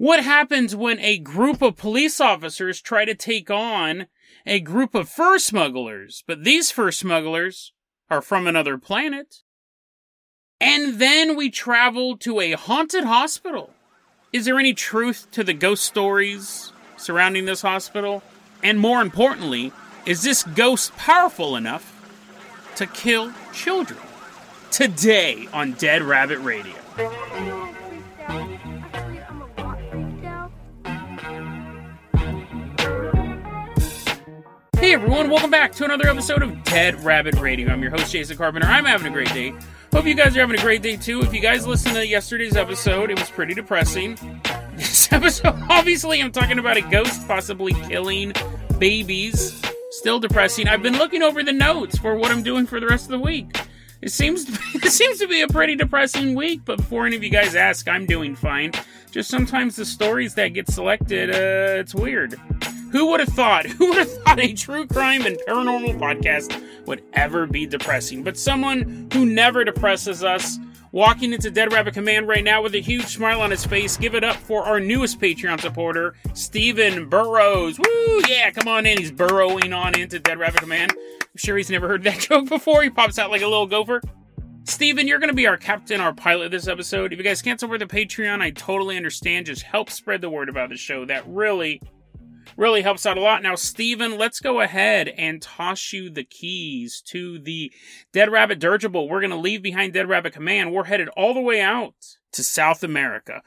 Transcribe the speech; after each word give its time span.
What 0.00 0.24
happens 0.24 0.74
when 0.74 0.98
a 1.00 1.18
group 1.18 1.60
of 1.60 1.76
police 1.76 2.22
officers 2.22 2.80
try 2.80 3.04
to 3.04 3.14
take 3.14 3.50
on 3.50 4.06
a 4.46 4.58
group 4.58 4.94
of 4.94 5.10
fur 5.10 5.38
smugglers? 5.38 6.24
But 6.26 6.42
these 6.42 6.70
fur 6.70 6.90
smugglers 6.90 7.74
are 8.08 8.22
from 8.22 8.46
another 8.46 8.78
planet. 8.78 9.42
And 10.58 10.98
then 10.98 11.36
we 11.36 11.50
travel 11.50 12.16
to 12.16 12.40
a 12.40 12.52
haunted 12.52 13.04
hospital. 13.04 13.74
Is 14.32 14.46
there 14.46 14.58
any 14.58 14.72
truth 14.72 15.30
to 15.32 15.44
the 15.44 15.52
ghost 15.52 15.84
stories 15.84 16.72
surrounding 16.96 17.44
this 17.44 17.60
hospital? 17.60 18.22
And 18.62 18.80
more 18.80 19.02
importantly, 19.02 19.70
is 20.06 20.22
this 20.22 20.44
ghost 20.44 20.96
powerful 20.96 21.56
enough 21.56 22.72
to 22.76 22.86
kill 22.86 23.34
children? 23.52 24.00
Today 24.70 25.46
on 25.52 25.72
Dead 25.72 26.00
Rabbit 26.00 26.38
Radio. 26.38 27.69
Everyone, 35.12 35.28
welcome 35.28 35.50
back 35.50 35.72
to 35.72 35.84
another 35.84 36.06
episode 36.06 36.40
of 36.40 36.62
Dead 36.62 36.94
Rabbit 37.02 37.34
Radio. 37.40 37.68
I'm 37.72 37.82
your 37.82 37.90
host, 37.90 38.12
Jason 38.12 38.36
Carpenter. 38.36 38.68
I'm 38.68 38.84
having 38.84 39.08
a 39.08 39.10
great 39.10 39.32
day. 39.34 39.52
Hope 39.92 40.04
you 40.04 40.14
guys 40.14 40.36
are 40.36 40.40
having 40.40 40.56
a 40.56 40.62
great 40.62 40.82
day 40.82 40.96
too. 40.96 41.20
If 41.22 41.34
you 41.34 41.40
guys 41.40 41.66
listened 41.66 41.96
to 41.96 42.06
yesterday's 42.06 42.54
episode, 42.54 43.10
it 43.10 43.18
was 43.18 43.28
pretty 43.28 43.54
depressing. 43.54 44.16
This 44.76 45.12
episode, 45.12 45.60
obviously, 45.68 46.22
I'm 46.22 46.30
talking 46.30 46.60
about 46.60 46.76
a 46.76 46.82
ghost 46.82 47.26
possibly 47.26 47.72
killing 47.72 48.32
babies. 48.78 49.60
Still 49.90 50.20
depressing. 50.20 50.68
I've 50.68 50.82
been 50.82 50.96
looking 50.96 51.24
over 51.24 51.42
the 51.42 51.52
notes 51.52 51.98
for 51.98 52.14
what 52.14 52.30
I'm 52.30 52.44
doing 52.44 52.64
for 52.64 52.78
the 52.78 52.86
rest 52.86 53.06
of 53.06 53.10
the 53.10 53.18
week. 53.18 53.60
It 54.02 54.12
seems 54.12 54.44
to 54.44 54.52
be, 54.52 54.86
it 54.86 54.92
seems 54.92 55.18
to 55.18 55.26
be 55.26 55.42
a 55.42 55.48
pretty 55.48 55.74
depressing 55.74 56.36
week, 56.36 56.60
but 56.64 56.76
before 56.76 57.04
any 57.04 57.16
of 57.16 57.24
you 57.24 57.30
guys 57.30 57.56
ask, 57.56 57.88
I'm 57.88 58.06
doing 58.06 58.36
fine. 58.36 58.70
Just 59.10 59.28
sometimes 59.28 59.74
the 59.74 59.84
stories 59.84 60.34
that 60.34 60.48
get 60.54 60.68
selected, 60.68 61.30
uh, 61.30 61.80
it's 61.80 61.96
weird. 61.96 62.40
Who 62.90 63.10
would 63.10 63.20
have 63.20 63.28
thought? 63.30 63.66
Who 63.66 63.88
would 63.88 63.98
have 63.98 64.12
thought 64.22 64.40
a 64.40 64.52
true 64.52 64.86
crime 64.86 65.24
and 65.26 65.38
paranormal 65.46 65.98
podcast 65.98 66.62
would 66.86 67.02
ever 67.12 67.46
be 67.46 67.66
depressing? 67.66 68.22
But 68.22 68.36
someone 68.36 69.08
who 69.12 69.24
never 69.26 69.64
depresses 69.64 70.24
us, 70.24 70.58
walking 70.92 71.32
into 71.32 71.50
Dead 71.50 71.72
Rabbit 71.72 71.94
Command 71.94 72.26
right 72.26 72.42
now 72.42 72.62
with 72.62 72.74
a 72.74 72.80
huge 72.80 73.06
smile 73.06 73.40
on 73.40 73.50
his 73.50 73.64
face. 73.64 73.96
Give 73.96 74.14
it 74.14 74.24
up 74.24 74.36
for 74.36 74.64
our 74.64 74.80
newest 74.80 75.20
Patreon 75.20 75.60
supporter, 75.60 76.14
Stephen 76.34 77.08
Burrows. 77.08 77.78
Woo! 77.78 78.20
Yeah, 78.28 78.50
come 78.50 78.68
on 78.68 78.86
in. 78.86 78.98
He's 78.98 79.12
burrowing 79.12 79.72
on 79.72 79.98
into 79.98 80.18
Dead 80.18 80.38
Rabbit 80.38 80.60
Command. 80.60 80.92
I'm 80.92 81.36
sure 81.36 81.56
he's 81.56 81.70
never 81.70 81.88
heard 81.88 82.02
that 82.04 82.18
joke 82.28 82.48
before. 82.48 82.82
He 82.82 82.90
pops 82.90 83.18
out 83.18 83.30
like 83.30 83.42
a 83.42 83.46
little 83.46 83.66
gopher. 83.66 84.02
Steven, 84.64 85.08
you're 85.08 85.18
going 85.18 85.30
to 85.30 85.34
be 85.34 85.46
our 85.46 85.56
captain, 85.56 86.00
our 86.00 86.12
pilot 86.12 86.50
this 86.50 86.68
episode. 86.68 87.12
If 87.12 87.18
you 87.18 87.24
guys 87.24 87.40
can't 87.42 87.58
support 87.58 87.80
the 87.80 87.86
Patreon, 87.86 88.40
I 88.40 88.50
totally 88.50 88.96
understand. 88.96 89.46
Just 89.46 89.62
help 89.62 89.90
spread 89.90 90.20
the 90.20 90.30
word 90.30 90.48
about 90.48 90.68
the 90.68 90.76
show. 90.76 91.04
That 91.04 91.24
really 91.26 91.80
really 92.56 92.82
helps 92.82 93.06
out 93.06 93.18
a 93.18 93.20
lot. 93.20 93.42
Now, 93.42 93.54
Steven, 93.54 94.18
let's 94.18 94.40
go 94.40 94.60
ahead 94.60 95.06
and 95.08 95.40
toss 95.40 95.92
you 95.92 96.10
the 96.10 96.24
keys 96.24 97.00
to 97.06 97.38
the 97.38 97.72
Dead 98.12 98.28
Rabbit 98.30 98.58
Dirigible. 98.58 99.08
We're 99.08 99.20
going 99.20 99.30
to 99.30 99.36
leave 99.36 99.62
behind 99.62 99.92
Dead 99.92 100.08
Rabbit 100.08 100.32
Command. 100.32 100.72
We're 100.72 100.82
headed 100.84 101.08
all 101.10 101.34
the 101.34 101.40
way 101.40 101.60
out 101.60 101.94
to 102.32 102.42
South 102.42 102.82
America. 102.82 103.42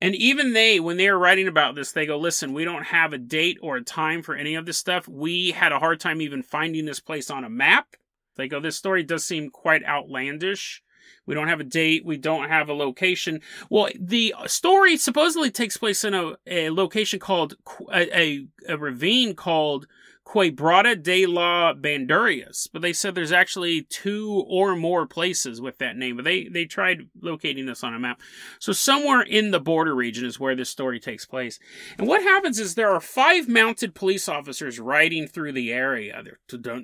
And 0.00 0.14
even 0.14 0.52
they, 0.52 0.78
when 0.78 0.98
they 0.98 1.08
are 1.08 1.18
writing 1.18 1.48
about 1.48 1.74
this, 1.74 1.92
they 1.92 2.04
go, 2.04 2.18
listen, 2.18 2.52
we 2.52 2.64
don't 2.64 2.84
have 2.84 3.12
a 3.12 3.18
date 3.18 3.58
or 3.62 3.76
a 3.76 3.82
time 3.82 4.22
for 4.22 4.34
any 4.34 4.54
of 4.54 4.66
this 4.66 4.76
stuff. 4.76 5.08
We 5.08 5.52
had 5.52 5.72
a 5.72 5.78
hard 5.78 6.00
time 6.00 6.20
even 6.20 6.42
finding 6.42 6.84
this 6.84 7.00
place 7.00 7.30
on 7.30 7.44
a 7.44 7.50
map. 7.50 7.96
They 8.36 8.48
go, 8.48 8.60
this 8.60 8.76
story 8.76 9.02
does 9.02 9.24
seem 9.24 9.48
quite 9.48 9.84
outlandish. 9.84 10.82
We 11.24 11.34
don't 11.34 11.48
have 11.48 11.60
a 11.60 11.64
date. 11.64 12.04
We 12.04 12.18
don't 12.18 12.48
have 12.48 12.68
a 12.68 12.74
location. 12.74 13.40
Well, 13.70 13.88
the 13.98 14.34
story 14.46 14.96
supposedly 14.96 15.50
takes 15.50 15.76
place 15.76 16.04
in 16.04 16.14
a, 16.14 16.34
a 16.46 16.70
location 16.70 17.18
called 17.18 17.54
a, 17.92 18.18
a, 18.18 18.46
a 18.68 18.76
ravine 18.76 19.34
called 19.34 19.86
Quebrada 20.26 21.00
de 21.00 21.24
la 21.24 21.72
Bandurrias, 21.72 22.68
but 22.72 22.82
they 22.82 22.92
said 22.92 23.14
there's 23.14 23.30
actually 23.30 23.82
two 23.82 24.44
or 24.48 24.74
more 24.74 25.06
places 25.06 25.60
with 25.60 25.78
that 25.78 25.96
name. 25.96 26.16
But 26.16 26.24
they 26.24 26.48
they 26.48 26.64
tried 26.64 27.08
locating 27.22 27.66
this 27.66 27.84
on 27.84 27.94
a 27.94 27.98
map. 28.00 28.20
So 28.58 28.72
somewhere 28.72 29.22
in 29.22 29.52
the 29.52 29.60
border 29.60 29.94
region 29.94 30.24
is 30.24 30.40
where 30.40 30.56
this 30.56 30.68
story 30.68 30.98
takes 30.98 31.24
place. 31.24 31.60
And 31.96 32.08
what 32.08 32.22
happens 32.22 32.58
is 32.58 32.74
there 32.74 32.90
are 32.90 33.00
five 33.00 33.48
mounted 33.48 33.94
police 33.94 34.28
officers 34.28 34.80
riding 34.80 35.28
through 35.28 35.52
the 35.52 35.72
area. 35.72 36.20
They're 36.48 36.80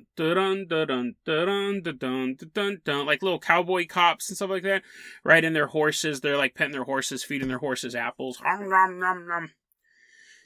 like 3.03 3.21
little 3.21 3.39
cowboy 3.39 3.87
cops 3.87 4.29
and 4.29 4.37
stuff 4.37 4.49
like 4.49 4.63
that. 4.63 4.83
Riding 5.25 5.51
their 5.51 5.67
horses. 5.67 6.21
They're 6.21 6.37
like 6.37 6.55
petting 6.55 6.71
their 6.71 6.85
horses, 6.85 7.25
feeding 7.25 7.49
their 7.49 7.57
horses 7.57 7.93
apples. 7.93 8.39
Nom, 8.41 8.99
nom, 8.99 9.27
nom 9.27 9.49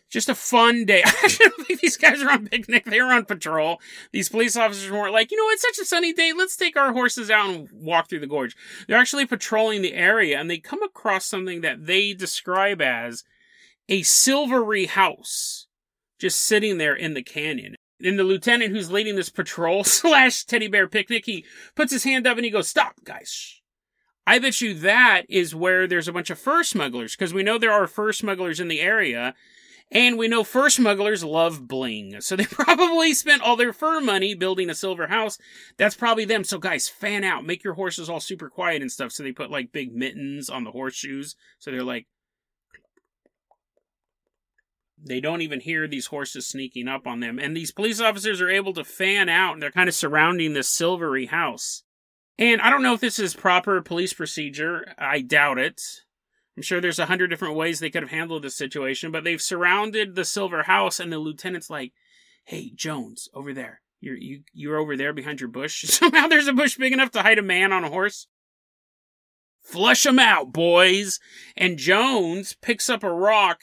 just 0.09 0.29
a 0.29 0.35
fun 0.35 0.85
day. 0.85 1.01
I 1.05 1.35
don't 1.39 1.67
think 1.67 1.81
these 1.81 1.97
guys 1.97 2.21
are 2.21 2.31
on 2.31 2.47
picnic. 2.47 2.85
They 2.85 3.01
were 3.01 3.11
on 3.11 3.25
patrol. 3.25 3.79
These 4.11 4.29
police 4.29 4.55
officers 4.55 4.91
weren't 4.91 5.13
like, 5.13 5.31
you 5.31 5.37
know, 5.37 5.51
it's 5.51 5.61
such 5.61 5.79
a 5.79 5.85
sunny 5.85 6.13
day. 6.13 6.33
Let's 6.35 6.55
take 6.55 6.77
our 6.77 6.93
horses 6.93 7.29
out 7.29 7.49
and 7.49 7.69
walk 7.71 8.09
through 8.09 8.21
the 8.21 8.27
gorge. 8.27 8.55
They're 8.87 8.97
actually 8.97 9.25
patrolling 9.25 9.81
the 9.81 9.93
area 9.93 10.39
and 10.39 10.49
they 10.49 10.59
come 10.59 10.81
across 10.81 11.25
something 11.25 11.61
that 11.61 11.85
they 11.85 12.13
describe 12.13 12.81
as 12.81 13.23
a 13.89 14.03
silvery 14.03 14.85
house 14.85 15.67
just 16.19 16.39
sitting 16.39 16.77
there 16.77 16.95
in 16.95 17.13
the 17.13 17.23
canyon. 17.23 17.75
And 18.03 18.17
the 18.17 18.23
lieutenant 18.23 18.71
who's 18.71 18.91
leading 18.91 19.15
this 19.15 19.29
patrol 19.29 19.83
slash 19.83 20.45
teddy 20.45 20.67
bear 20.67 20.87
picnic, 20.87 21.25
he 21.25 21.45
puts 21.75 21.91
his 21.91 22.03
hand 22.03 22.27
up 22.27 22.37
and 22.37 22.45
he 22.45 22.51
goes, 22.51 22.67
stop, 22.67 22.95
guys. 23.03 23.61
I 24.25 24.39
bet 24.39 24.59
you 24.59 24.73
that 24.73 25.23
is 25.29 25.55
where 25.55 25.87
there's 25.87 26.09
a 26.09 26.13
bunch 26.13 26.29
of 26.29 26.37
fur 26.37 26.63
smugglers 26.63 27.15
because 27.15 27.33
we 27.33 27.43
know 27.43 27.57
there 27.57 27.71
are 27.71 27.87
fur 27.87 28.11
smugglers 28.11 28.59
in 28.59 28.67
the 28.67 28.81
area 28.81 29.33
and 29.91 30.17
we 30.17 30.27
know 30.27 30.43
fur 30.43 30.69
smugglers 30.69 31.23
love 31.23 31.67
bling. 31.67 32.19
So 32.21 32.35
they 32.35 32.45
probably 32.51 33.13
spent 33.13 33.41
all 33.41 33.55
their 33.55 33.73
fur 33.73 34.01
money 34.01 34.35
building 34.35 34.69
a 34.69 34.75
silver 34.75 35.07
house. 35.07 35.37
That's 35.77 35.95
probably 35.95 36.25
them. 36.25 36.43
So 36.43 36.57
guys, 36.57 36.89
fan 36.89 37.23
out. 37.23 37.45
Make 37.45 37.63
your 37.63 37.75
horses 37.75 38.09
all 38.09 38.19
super 38.19 38.49
quiet 38.49 38.81
and 38.81 38.91
stuff. 38.91 39.11
So 39.11 39.23
they 39.23 39.31
put 39.31 39.51
like 39.51 39.71
big 39.71 39.95
mittens 39.95 40.49
on 40.49 40.63
the 40.63 40.71
horseshoes. 40.71 41.35
So 41.59 41.71
they're 41.71 41.83
like, 41.83 42.07
they 45.01 45.21
don't 45.21 45.41
even 45.41 45.59
hear 45.59 45.87
these 45.87 46.07
horses 46.07 46.47
sneaking 46.47 46.87
up 46.87 47.07
on 47.07 47.19
them. 47.19 47.39
And 47.39 47.55
these 47.55 47.71
police 47.71 48.01
officers 48.01 48.41
are 48.41 48.49
able 48.49 48.73
to 48.73 48.83
fan 48.83 49.29
out 49.29 49.53
and 49.53 49.61
they're 49.61 49.71
kind 49.71 49.87
of 49.87 49.95
surrounding 49.95 50.53
this 50.53 50.67
silvery 50.67 51.27
house. 51.27 51.83
And 52.37 52.61
I 52.61 52.69
don't 52.69 52.83
know 52.83 52.93
if 52.93 52.99
this 52.99 53.19
is 53.19 53.33
proper 53.33 53.81
police 53.81 54.13
procedure. 54.13 54.93
I 54.97 55.21
doubt 55.21 55.59
it. 55.59 55.81
I'm 56.57 56.63
sure 56.63 56.81
there's 56.81 56.97
a 56.97 57.05
hundred 57.05 57.27
different 57.27 57.55
ways 57.55 57.79
they 57.79 57.91
could 57.91 58.01
have 58.01 58.09
handled 58.09 58.41
this 58.41 58.55
situation, 58.55 59.11
but 59.11 59.23
they've 59.23 59.41
surrounded 59.41 60.15
the 60.15 60.25
silver 60.25 60.63
house, 60.63 60.99
and 60.99 61.13
the 61.13 61.19
lieutenant's 61.19 61.69
like, 61.69 61.93
"Hey, 62.45 62.71
Jones, 62.73 63.29
over 63.31 63.53
there. 63.53 63.81
You're 64.01 64.17
you 64.17 64.41
you're 64.53 64.77
over 64.77 64.97
there 64.97 65.13
behind 65.13 65.39
your 65.39 65.49
bush. 65.49 65.83
Somehow 65.87 66.27
there's 66.27 66.47
a 66.47 66.53
bush 66.53 66.75
big 66.75 66.93
enough 66.93 67.11
to 67.11 67.21
hide 67.21 67.37
a 67.37 67.43
man 67.43 67.71
on 67.71 67.83
a 67.83 67.89
horse. 67.89 68.25
Flush 69.61 70.01
them 70.01 70.17
out, 70.17 70.51
boys." 70.51 71.19
And 71.55 71.77
Jones 71.77 72.57
picks 72.59 72.89
up 72.89 73.03
a 73.03 73.13
rock 73.13 73.61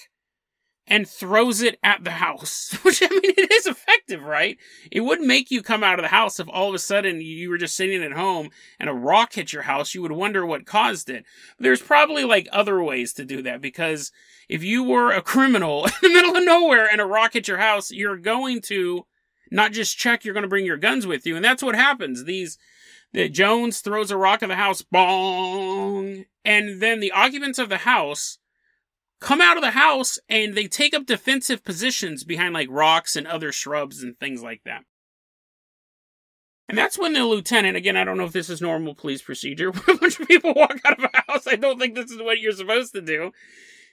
and 0.86 1.08
throws 1.08 1.62
it 1.62 1.78
at 1.82 2.04
the 2.04 2.12
house. 2.12 2.76
Which, 2.82 3.02
I 3.02 3.08
mean, 3.08 3.20
it 3.24 3.52
is 3.52 3.66
effective, 3.66 4.22
right? 4.22 4.58
It 4.90 5.00
would 5.00 5.20
make 5.20 5.50
you 5.50 5.62
come 5.62 5.82
out 5.82 5.98
of 5.98 6.02
the 6.02 6.08
house 6.08 6.38
if 6.38 6.48
all 6.48 6.68
of 6.68 6.74
a 6.74 6.78
sudden 6.78 7.20
you 7.20 7.48
were 7.48 7.58
just 7.58 7.76
sitting 7.76 8.02
at 8.02 8.12
home 8.12 8.50
and 8.78 8.90
a 8.90 8.94
rock 8.94 9.32
hit 9.32 9.52
your 9.52 9.62
house. 9.62 9.94
You 9.94 10.02
would 10.02 10.12
wonder 10.12 10.44
what 10.44 10.66
caused 10.66 11.08
it. 11.08 11.24
There's 11.58 11.80
probably 11.80 12.24
like 12.24 12.48
other 12.52 12.82
ways 12.82 13.12
to 13.14 13.24
do 13.24 13.42
that 13.42 13.60
because 13.60 14.12
if 14.48 14.62
you 14.62 14.84
were 14.84 15.10
a 15.10 15.22
criminal 15.22 15.84
in 15.86 15.92
the 16.02 16.08
middle 16.10 16.36
of 16.36 16.44
nowhere 16.44 16.88
and 16.90 17.00
a 17.00 17.06
rock 17.06 17.32
hit 17.32 17.48
your 17.48 17.58
house, 17.58 17.90
you're 17.90 18.18
going 18.18 18.60
to 18.62 19.06
not 19.50 19.72
just 19.72 19.96
check, 19.96 20.24
you're 20.24 20.34
going 20.34 20.42
to 20.42 20.48
bring 20.48 20.66
your 20.66 20.76
guns 20.76 21.06
with 21.06 21.26
you. 21.26 21.36
And 21.36 21.44
that's 21.44 21.62
what 21.62 21.74
happens. 21.74 22.24
These, 22.24 22.58
that 23.12 23.32
Jones 23.32 23.80
throws 23.80 24.10
a 24.10 24.16
rock 24.16 24.42
at 24.42 24.48
the 24.48 24.56
house, 24.56 24.82
bong, 24.82 26.24
and 26.44 26.82
then 26.82 27.00
the 27.00 27.12
occupants 27.12 27.58
of 27.58 27.68
the 27.68 27.78
house 27.78 28.38
come 29.24 29.40
out 29.40 29.56
of 29.56 29.62
the 29.62 29.70
house 29.70 30.18
and 30.28 30.54
they 30.54 30.66
take 30.66 30.92
up 30.92 31.06
defensive 31.06 31.64
positions 31.64 32.24
behind 32.24 32.52
like 32.52 32.68
rocks 32.70 33.16
and 33.16 33.26
other 33.26 33.52
shrubs 33.52 34.02
and 34.02 34.18
things 34.18 34.42
like 34.42 34.60
that. 34.64 34.82
And 36.68 36.76
that's 36.76 36.98
when 36.98 37.14
the 37.14 37.24
lieutenant, 37.24 37.76
again, 37.76 37.96
I 37.96 38.04
don't 38.04 38.18
know 38.18 38.24
if 38.24 38.32
this 38.32 38.50
is 38.50 38.60
normal 38.60 38.94
police 38.94 39.22
procedure, 39.22 39.70
when 39.72 39.96
a 39.96 39.98
bunch 39.98 40.20
of 40.20 40.28
people 40.28 40.52
walk 40.54 40.78
out 40.84 40.98
of 40.98 41.04
a 41.04 41.32
house. 41.32 41.46
I 41.46 41.56
don't 41.56 41.78
think 41.78 41.94
this 41.94 42.10
is 42.10 42.20
what 42.20 42.38
you're 42.38 42.52
supposed 42.52 42.92
to 42.94 43.00
do. 43.00 43.32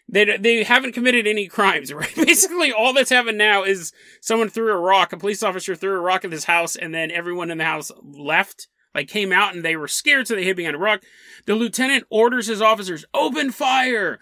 They, 0.10 0.38
they 0.38 0.64
haven't 0.64 0.94
committed 0.94 1.26
any 1.26 1.48
crimes, 1.48 1.94
right? 1.94 2.14
Basically, 2.16 2.74
all 2.74 2.94
that's 2.94 3.10
happened 3.10 3.38
now 3.38 3.64
is 3.64 3.94
someone 4.20 4.50
threw 4.50 4.74
a 4.74 4.78
rock, 4.78 5.14
a 5.14 5.18
police 5.18 5.44
officer 5.44 5.76
threw 5.76 5.96
a 5.96 6.02
rock 6.02 6.26
at 6.26 6.32
this 6.32 6.46
house, 6.46 6.76
and 6.76 6.94
then 6.94 7.10
everyone 7.10 7.52
in 7.52 7.58
the 7.58 7.64
house 7.64 7.90
left, 8.04 8.68
like 8.94 9.08
came 9.08 9.32
out 9.32 9.56
and 9.56 9.64
they 9.64 9.78
were 9.78 9.88
scared, 9.88 10.28
so 10.28 10.36
they 10.36 10.44
hid 10.44 10.58
behind 10.58 10.76
a 10.76 10.80
rock. 10.80 11.04
The 11.46 11.56
lieutenant 11.56 12.06
orders 12.10 12.48
his 12.48 12.62
officers, 12.62 13.06
open 13.14 13.52
fire! 13.52 14.20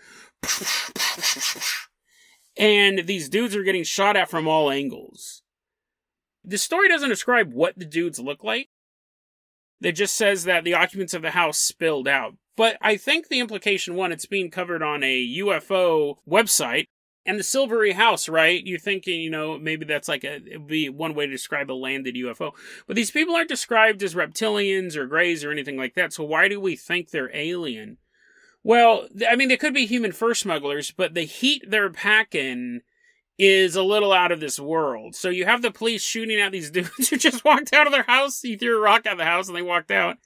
And 2.58 3.08
these 3.08 3.30
dudes 3.30 3.56
are 3.56 3.64
getting 3.64 3.84
shot 3.84 4.18
at 4.18 4.30
from 4.30 4.48
all 4.48 4.70
angles. 4.70 5.44
The 6.44 6.58
story 6.58 6.90
doesn't 6.90 7.10
describe 7.10 7.54
what 7.54 7.78
the 7.78 7.86
dudes 7.86 8.20
look 8.20 8.44
like. 8.44 8.70
It 9.82 9.94
just 9.94 10.16
says 10.16 10.44
that 10.44 10.66
the 10.66 10.74
occupants 10.74 11.14
of 11.14 11.22
the 11.22 11.32
house 11.32 11.58
spilled 11.58 12.08
out. 12.08 12.36
But 12.58 12.78
I 12.82 12.98
think 12.98 13.30
the 13.30 13.40
implication 13.40 13.96
one, 13.96 14.12
it's 14.12 14.26
being 14.26 14.52
covered 14.52 14.84
on 14.84 15.04
a 15.04 15.38
UFO 15.40 16.16
website. 16.30 16.88
And 17.26 17.38
the 17.38 17.44
silvery 17.44 17.92
house, 17.92 18.28
right? 18.28 18.66
You're 18.66 18.80
thinking, 18.80 19.22
you 19.22 19.30
know, 19.30 19.58
maybe 19.60 19.86
that's 19.86 20.08
like 20.08 20.24
a, 20.24 20.38
it'd 20.38 20.68
be 20.68 20.90
one 20.90 21.14
way 21.14 21.28
to 21.28 21.32
describe 21.32 21.70
a 21.70 21.74
landed 21.74 22.16
UFO. 22.16 22.52
But 22.88 22.96
these 22.96 23.12
people 23.12 23.36
aren't 23.36 23.50
described 23.50 24.02
as 24.02 24.16
reptilians 24.16 24.96
or 24.96 25.06
greys 25.06 25.44
or 25.44 25.52
anything 25.52 25.78
like 25.78 25.94
that. 25.94 26.12
So 26.12 26.24
why 26.24 26.48
do 26.48 26.60
we 26.60 26.76
think 26.76 27.10
they're 27.12 27.30
alien? 27.36 27.98
Well, 28.64 29.08
I 29.28 29.36
mean, 29.36 29.48
they 29.48 29.58
could 29.58 29.74
be 29.74 29.86
human 29.86 30.12
fur 30.12 30.34
smugglers, 30.34 30.92
but 30.92 31.14
the 31.14 31.24
heat 31.24 31.64
they're 31.68 31.90
packing 31.90 32.82
is 33.38 33.76
a 33.76 33.84
little 33.84 34.12
out 34.12 34.34
of 34.34 34.42
this 34.42 34.60
world. 34.60 35.16
So 35.16 35.30
you 35.30 35.46
have 35.46 35.62
the 35.62 35.72
police 35.72 36.04
shooting 36.04 36.40
at 36.40 36.52
these 36.52 36.70
dudes 36.72 37.10
who 37.10 37.18
just 37.18 37.46
walked 37.46 37.74
out 37.74 37.88
of 37.88 37.94
their 37.94 38.04
house. 38.04 38.42
He 38.42 38.58
threw 38.58 38.78
a 38.78 38.82
rock 38.82 39.06
at 39.06 39.18
the 39.18 39.26
house 39.26 39.48
and 39.48 39.56
they 39.56 39.62
walked 39.62 39.92
out. 39.92 40.18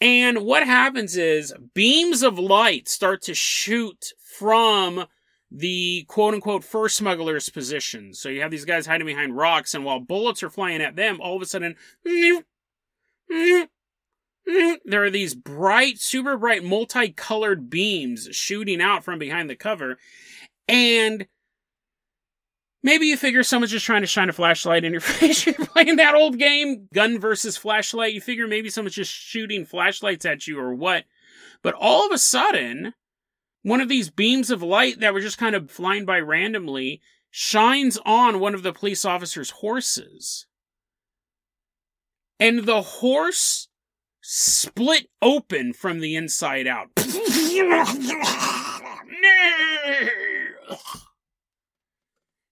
And 0.00 0.38
what 0.38 0.64
happens 0.64 1.16
is 1.16 1.54
beams 1.74 2.22
of 2.22 2.38
light 2.38 2.88
start 2.88 3.22
to 3.22 3.34
shoot 3.34 4.12
from 4.38 5.06
the 5.48 6.04
quote 6.08 6.34
unquote 6.34 6.64
fur 6.64 6.88
smugglers' 6.88 7.50
positions. 7.50 8.18
So 8.18 8.28
you 8.28 8.40
have 8.40 8.50
these 8.50 8.64
guys 8.64 8.86
hiding 8.86 9.06
behind 9.06 9.36
rocks, 9.36 9.74
and 9.74 9.84
while 9.84 10.00
bullets 10.00 10.42
are 10.42 10.50
flying 10.50 10.80
at 10.80 10.96
them, 10.96 11.20
all 11.20 11.36
of 11.36 11.42
a 11.42 11.46
sudden, 11.46 11.76
Hmm, 14.48 14.74
there 14.84 15.04
are 15.04 15.10
these 15.10 15.34
bright, 15.34 15.98
super 15.98 16.36
bright, 16.36 16.64
multicolored 16.64 17.70
beams 17.70 18.28
shooting 18.32 18.80
out 18.80 19.04
from 19.04 19.18
behind 19.18 19.48
the 19.48 19.56
cover. 19.56 19.98
And 20.66 21.26
maybe 22.82 23.06
you 23.06 23.16
figure 23.16 23.42
someone's 23.42 23.70
just 23.70 23.86
trying 23.86 24.02
to 24.02 24.06
shine 24.06 24.28
a 24.28 24.32
flashlight 24.32 24.84
in 24.84 24.92
your 24.92 25.00
face. 25.00 25.46
You're 25.46 25.54
playing 25.54 25.96
that 25.96 26.14
old 26.14 26.38
game, 26.38 26.88
gun 26.92 27.18
versus 27.20 27.56
flashlight. 27.56 28.14
You 28.14 28.20
figure 28.20 28.48
maybe 28.48 28.70
someone's 28.70 28.96
just 28.96 29.12
shooting 29.12 29.64
flashlights 29.64 30.26
at 30.26 30.46
you 30.46 30.58
or 30.58 30.74
what. 30.74 31.04
But 31.62 31.74
all 31.78 32.06
of 32.06 32.12
a 32.12 32.18
sudden, 32.18 32.94
one 33.62 33.80
of 33.80 33.88
these 33.88 34.10
beams 34.10 34.50
of 34.50 34.62
light 34.62 35.00
that 35.00 35.14
were 35.14 35.20
just 35.20 35.38
kind 35.38 35.54
of 35.54 35.70
flying 35.70 36.04
by 36.04 36.18
randomly 36.18 37.00
shines 37.30 37.98
on 38.04 38.40
one 38.40 38.54
of 38.54 38.62
the 38.62 38.72
police 38.72 39.04
officer's 39.04 39.50
horses. 39.50 40.46
And 42.40 42.64
the 42.64 42.82
horse 42.82 43.68
split 44.22 45.08
open 45.20 45.72
from 45.72 46.00
the 46.00 46.16
inside 46.16 46.66
out. 46.66 46.88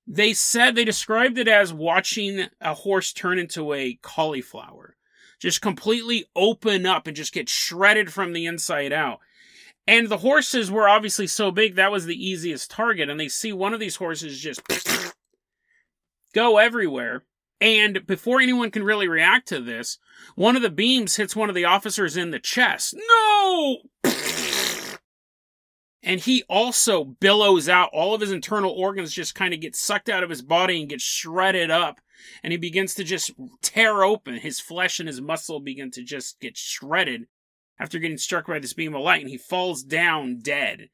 they 0.07 0.33
said 0.35 0.75
they 0.75 0.85
described 0.85 1.39
it 1.39 1.49
as 1.49 1.73
watching 1.73 2.49
a 2.61 2.75
horse 2.75 3.13
turn 3.13 3.39
into 3.39 3.73
a 3.73 3.99
cauliflower. 4.03 4.97
Just 5.39 5.63
completely 5.63 6.27
open 6.37 6.85
up 6.85 7.07
and 7.07 7.17
just 7.17 7.33
get 7.33 7.49
shredded 7.49 8.13
from 8.13 8.35
the 8.35 8.45
inside 8.45 8.93
out. 8.93 9.21
And 9.87 10.09
the 10.09 10.19
horses 10.19 10.71
were 10.71 10.89
obviously 10.89 11.27
so 11.27 11.51
big 11.51 11.77
that 11.77 11.91
was 11.91 12.05
the 12.05 12.29
easiest 12.29 12.71
target. 12.71 13.09
And 13.09 13.19
they 13.19 13.29
see 13.29 13.53
one 13.53 13.73
of 13.73 13.81
these 13.81 13.97
horses 13.97 14.39
just 14.39 14.61
go 16.35 16.59
everywhere. 16.59 17.25
And 17.61 18.07
before 18.07 18.41
anyone 18.41 18.71
can 18.71 18.85
really 18.85 19.09
react 19.09 19.49
to 19.49 19.61
this, 19.61 19.99
one 20.35 20.57
of 20.57 20.63
the 20.63 20.71
beams 20.71 21.17
hits 21.17 21.37
one 21.37 21.49
of 21.49 21.55
the 21.55 21.67
officers 21.67 22.17
in 22.17 22.31
the 22.31 22.39
chest. 22.39 22.97
No! 22.97 23.79
And 26.03 26.21
he 26.21 26.43
also 26.49 27.05
billows 27.05 27.69
out. 27.69 27.91
All 27.93 28.15
of 28.15 28.23
his 28.23 28.33
internal 28.33 28.71
organs 28.71 29.13
just 29.13 29.35
kind 29.35 29.53
of 29.53 29.61
get 29.61 29.77
sucked 29.77 30.09
out 30.09 30.23
of 30.23 30.31
his 30.31 30.41
body 30.41 30.81
and 30.81 30.89
get 30.89 31.03
shredded 31.03 31.71
up. 31.71 32.01
And 32.43 32.53
he 32.53 32.57
begins 32.57 32.95
to 32.95 33.05
just 33.05 33.33
tear 33.61 34.03
open. 34.03 34.37
His 34.37 34.61
flesh 34.61 34.99
and 34.99 35.09
his 35.09 35.21
muscle 35.21 35.61
begin 35.61 35.91
to 35.93 36.03
just 36.03 36.41
get 36.41 36.57
shredded 36.57 37.27
after 37.79 37.99
getting 37.99 38.19
struck 38.19 38.47
by 38.47 38.59
this 38.59 38.73
beam 38.73 38.95
of 38.95 39.03
light. 39.03 39.21
And 39.21 39.31
he 39.31 39.39
falls 39.39 39.83
down 39.83 40.39
dead. 40.39 40.89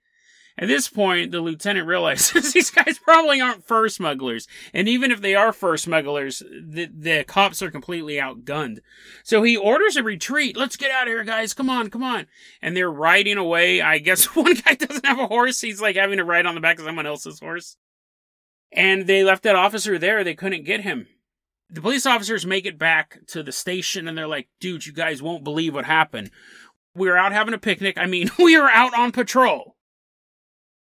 At 0.58 0.68
this 0.68 0.88
point, 0.88 1.32
the 1.32 1.40
lieutenant 1.40 1.86
realizes 1.86 2.52
these 2.54 2.70
guys 2.70 2.98
probably 2.98 3.40
aren't 3.40 3.66
fur 3.66 3.88
smugglers. 3.88 4.48
And 4.72 4.88
even 4.88 5.10
if 5.10 5.20
they 5.20 5.34
are 5.34 5.52
fur 5.52 5.76
smugglers, 5.76 6.38
the, 6.38 6.86
the 6.86 7.24
cops 7.24 7.60
are 7.60 7.70
completely 7.70 8.14
outgunned. 8.14 8.78
So 9.22 9.42
he 9.42 9.56
orders 9.56 9.96
a 9.96 10.02
retreat. 10.02 10.56
Let's 10.56 10.76
get 10.76 10.90
out 10.90 11.08
of 11.08 11.12
here, 11.12 11.24
guys. 11.24 11.52
Come 11.52 11.68
on, 11.68 11.90
come 11.90 12.02
on. 12.02 12.26
And 12.62 12.74
they're 12.74 12.90
riding 12.90 13.36
away. 13.36 13.82
I 13.82 13.98
guess 13.98 14.24
one 14.34 14.54
guy 14.54 14.74
doesn't 14.74 15.04
have 15.04 15.18
a 15.18 15.26
horse. 15.26 15.60
He's 15.60 15.80
like 15.80 15.96
having 15.96 16.16
to 16.18 16.24
ride 16.24 16.46
on 16.46 16.54
the 16.54 16.60
back 16.60 16.78
of 16.78 16.86
someone 16.86 17.06
else's 17.06 17.40
horse. 17.40 17.76
And 18.72 19.06
they 19.06 19.24
left 19.24 19.42
that 19.42 19.56
officer 19.56 19.98
there. 19.98 20.24
They 20.24 20.34
couldn't 20.34 20.64
get 20.64 20.80
him. 20.80 21.06
The 21.68 21.82
police 21.82 22.06
officers 22.06 22.46
make 22.46 22.64
it 22.64 22.78
back 22.78 23.18
to 23.28 23.42
the 23.42 23.52
station 23.52 24.08
and 24.08 24.16
they're 24.16 24.26
like, 24.26 24.48
dude, 24.60 24.86
you 24.86 24.92
guys 24.92 25.20
won't 25.20 25.44
believe 25.44 25.74
what 25.74 25.84
happened. 25.84 26.30
We 26.94 27.08
were 27.08 27.16
out 27.18 27.32
having 27.32 27.54
a 27.54 27.58
picnic. 27.58 27.98
I 27.98 28.06
mean, 28.06 28.30
we 28.38 28.58
were 28.58 28.70
out 28.70 28.96
on 28.96 29.12
patrol 29.12 29.75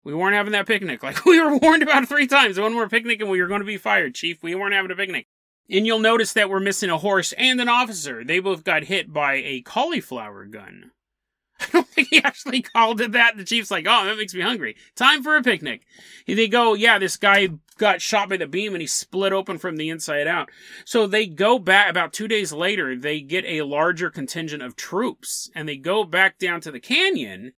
we 0.04 0.14
weren't 0.14 0.34
having 0.34 0.52
that 0.52 0.66
picnic. 0.66 1.02
Like 1.10 1.24
we 1.24 1.40
were 1.40 1.56
warned 1.56 1.82
about 1.82 2.08
three 2.08 2.26
times 2.26 2.58
when 2.58 2.72
we 2.72 2.78
were 2.78 2.88
picnicking, 2.88 3.28
we 3.28 3.40
were 3.40 3.48
going 3.48 3.60
to 3.60 3.66
be 3.66 3.76
fired, 3.76 4.14
Chief. 4.14 4.42
We 4.42 4.54
weren't 4.54 4.74
having 4.74 4.90
a 4.90 4.96
picnic. 4.96 5.26
And 5.68 5.86
you'll 5.86 6.00
notice 6.00 6.32
that 6.32 6.50
we're 6.50 6.60
missing 6.60 6.90
a 6.90 6.98
horse 6.98 7.32
and 7.32 7.60
an 7.60 7.68
officer. 7.68 8.24
They 8.24 8.40
both 8.40 8.64
got 8.64 8.84
hit 8.84 9.12
by 9.12 9.34
a 9.34 9.60
cauliflower 9.62 10.44
gun. 10.46 10.90
I 11.60 11.66
don't 11.72 11.86
think 11.88 12.08
he 12.10 12.22
actually 12.22 12.62
called 12.74 13.00
it 13.00 13.12
that. 13.12 13.36
The 13.36 13.44
chief's 13.44 13.70
like, 13.70 13.86
oh, 13.88 14.04
that 14.04 14.16
makes 14.16 14.34
me 14.34 14.40
hungry. 14.40 14.76
Time 14.96 15.22
for 15.22 15.36
a 15.36 15.42
picnic. 15.42 15.82
They 16.26 16.48
go, 16.48 16.74
yeah, 16.74 16.98
this 16.98 17.16
guy 17.16 17.48
got 17.78 18.02
shot 18.02 18.28
by 18.28 18.36
the 18.36 18.46
beam 18.46 18.74
and 18.74 18.80
he 18.80 18.86
split 18.86 19.32
open 19.32 19.58
from 19.58 19.76
the 19.76 19.90
inside 19.90 20.26
out. 20.26 20.50
So 20.84 21.06
they 21.06 21.26
go 21.26 21.58
back 21.58 21.88
about 21.88 22.12
two 22.12 22.28
days 22.28 22.52
later, 22.52 22.96
they 22.96 23.20
get 23.20 23.44
a 23.44 23.62
larger 23.62 24.10
contingent 24.10 24.62
of 24.62 24.76
troops 24.76 25.50
and 25.54 25.68
they 25.68 25.76
go 25.76 26.04
back 26.04 26.38
down 26.38 26.60
to 26.62 26.70
the 26.70 26.80
canyon 26.80 27.52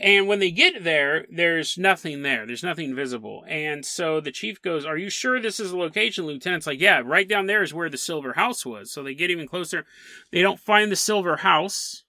and 0.00 0.28
when 0.28 0.38
they 0.38 0.52
get 0.52 0.84
there, 0.84 1.26
there's 1.28 1.76
nothing 1.76 2.22
there. 2.22 2.46
There's 2.46 2.62
nothing 2.62 2.94
visible. 2.94 3.44
And 3.48 3.84
so 3.84 4.20
the 4.20 4.30
chief 4.30 4.62
goes, 4.62 4.84
Are 4.84 4.96
you 4.96 5.10
sure 5.10 5.40
this 5.40 5.58
is 5.58 5.72
the 5.72 5.76
location? 5.76 6.24
Lieutenant's 6.24 6.68
like, 6.68 6.80
Yeah, 6.80 7.02
right 7.04 7.28
down 7.28 7.46
there 7.46 7.62
is 7.62 7.74
where 7.74 7.90
the 7.90 7.98
silver 7.98 8.34
house 8.34 8.64
was. 8.64 8.92
So 8.92 9.02
they 9.02 9.14
get 9.14 9.30
even 9.30 9.48
closer. 9.48 9.86
They 10.30 10.40
don't 10.40 10.60
find 10.60 10.92
the 10.92 10.96
silver 10.96 11.38
house. 11.38 12.04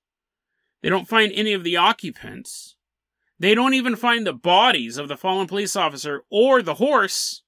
They 0.84 0.90
don't 0.90 1.08
find 1.08 1.32
any 1.34 1.54
of 1.54 1.64
the 1.64 1.78
occupants. 1.78 2.76
They 3.40 3.56
don't 3.56 3.74
even 3.74 3.96
find 3.96 4.28
the 4.28 4.34
bodies 4.34 4.98
of 4.98 5.08
the 5.08 5.18
fallen 5.18 5.48
police 5.48 5.76
officer 5.76 6.24
or 6.30 6.62
the 6.62 6.76
horse. 6.76 7.42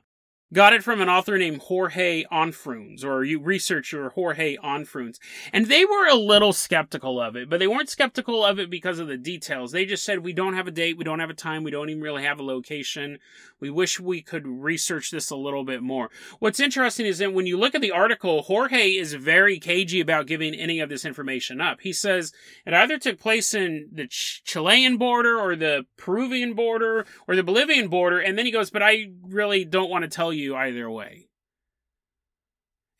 Got 0.56 0.72
it 0.72 0.86
from 0.86 1.02
an 1.02 1.10
author 1.10 1.38
named 1.38 1.64
Jorge 1.64 2.24
Anfruns, 2.32 3.04
or 3.04 3.26
you 3.26 3.42
researcher 3.42 4.12
Jorge 4.12 4.56
Anfruns. 4.64 5.20
And 5.52 5.66
they 5.66 5.84
were 5.84 6.08
a 6.08 6.16
little 6.16 6.54
skeptical 6.54 7.20
of 7.20 7.36
it, 7.36 7.50
but 7.50 7.60
they 7.60 7.68
weren't 7.68 7.90
skeptical 7.90 8.46
of 8.46 8.58
it 8.58 8.70
because 8.70 9.00
of 9.00 9.10
the 9.10 9.18
details. 9.18 9.74
They 9.74 9.84
just 9.84 10.06
said, 10.06 10.20
we 10.20 10.32
don't 10.32 10.54
have 10.54 10.66
a 10.66 10.72
date, 10.72 10.98
we 10.98 11.04
don't 11.04 11.20
have 11.20 11.30
a 11.30 11.34
time, 11.34 11.66
we 11.66 11.72
don't 11.72 11.90
even 11.90 12.02
really 12.02 12.24
have 12.24 12.40
a 12.40 12.44
location. 12.44 13.20
We 13.60 13.70
wish 13.70 14.00
we 14.00 14.22
could 14.22 14.48
research 14.48 15.12
this 15.12 15.30
a 15.30 15.36
little 15.36 15.66
bit 15.66 15.82
more. 15.82 16.10
What's 16.40 16.62
interesting 16.62 17.06
is 17.06 17.18
that 17.18 17.34
when 17.34 17.48
you 17.48 17.58
look 17.58 17.76
at 17.76 17.82
the 17.82 17.92
article, 17.92 18.44
Jorge 18.44 18.92
is 18.92 19.14
very 19.14 19.60
cagey 19.60 20.00
about 20.00 20.26
giving 20.26 20.54
any 20.54 20.80
of 20.80 20.88
this 20.88 21.04
information 21.04 21.60
up. 21.60 21.82
He 21.82 21.92
says 21.92 22.32
it 22.66 22.74
either 22.74 22.98
took 22.98 23.20
place 23.20 23.54
in 23.54 23.90
the 23.92 24.08
Ch- 24.08 24.42
Chilean 24.46 24.96
border 24.96 25.38
or 25.38 25.58
the 25.58 25.86
Peruvian 25.98 26.54
border 26.54 27.06
or 27.28 27.36
the 27.36 27.44
Bolivian 27.44 27.90
border, 27.90 28.20
and 28.20 28.38
then 28.38 28.46
he 28.46 28.54
goes, 28.54 28.70
but 28.70 28.84
I 28.84 29.08
really 29.22 29.66
don't 29.66 29.90
want 29.90 30.04
to 30.04 30.10
tell 30.10 30.32
you 30.32 30.45
either 30.54 30.92
way. 30.92 31.30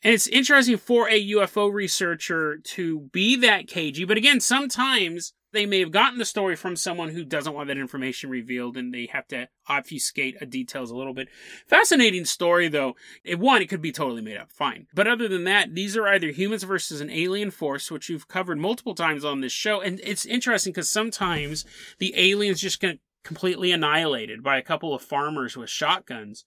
And 0.02 0.14
it's 0.14 0.26
interesting 0.28 0.78
for 0.78 1.08
a 1.08 1.30
UFO 1.32 1.70
researcher 1.70 2.56
to 2.58 3.00
be 3.12 3.36
that 3.36 3.66
cagey, 3.66 4.04
but 4.04 4.16
again, 4.16 4.40
sometimes 4.40 5.34
they 5.56 5.66
may 5.66 5.80
have 5.80 5.90
gotten 5.90 6.18
the 6.18 6.24
story 6.24 6.54
from 6.54 6.76
someone 6.76 7.08
who 7.08 7.24
doesn't 7.24 7.54
want 7.54 7.68
that 7.68 7.78
information 7.78 8.28
revealed 8.28 8.76
and 8.76 8.92
they 8.92 9.06
have 9.06 9.26
to 9.28 9.48
obfuscate 9.68 10.50
details 10.50 10.90
a 10.90 10.96
little 10.96 11.14
bit. 11.14 11.28
Fascinating 11.66 12.24
story 12.24 12.68
though. 12.68 12.94
It, 13.24 13.38
one, 13.38 13.62
it 13.62 13.68
could 13.68 13.80
be 13.80 13.90
totally 13.90 14.22
made 14.22 14.36
up, 14.36 14.52
fine. 14.52 14.86
But 14.94 15.08
other 15.08 15.28
than 15.28 15.44
that, 15.44 15.74
these 15.74 15.96
are 15.96 16.06
either 16.06 16.28
humans 16.28 16.62
versus 16.64 17.00
an 17.00 17.10
alien 17.10 17.50
force, 17.50 17.90
which 17.90 18.08
we've 18.08 18.28
covered 18.28 18.58
multiple 18.58 18.94
times 18.94 19.24
on 19.24 19.40
this 19.40 19.52
show. 19.52 19.80
And 19.80 19.98
it's 20.04 20.26
interesting 20.26 20.72
because 20.72 20.90
sometimes 20.90 21.64
the 21.98 22.12
aliens 22.16 22.60
just 22.60 22.80
get 22.80 22.98
completely 23.24 23.72
annihilated 23.72 24.42
by 24.42 24.58
a 24.58 24.62
couple 24.62 24.94
of 24.94 25.02
farmers 25.02 25.56
with 25.56 25.70
shotguns. 25.70 26.44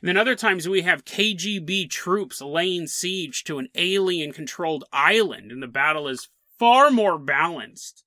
And 0.00 0.08
then 0.08 0.16
other 0.16 0.34
times 0.34 0.68
we 0.68 0.82
have 0.82 1.04
KGB 1.04 1.88
troops 1.88 2.40
laying 2.42 2.86
siege 2.86 3.44
to 3.44 3.58
an 3.58 3.68
alien 3.74 4.32
controlled 4.32 4.84
island, 4.92 5.50
and 5.50 5.62
the 5.62 5.68
battle 5.68 6.06
is 6.06 6.28
far 6.58 6.90
more 6.90 7.18
balanced 7.18 8.04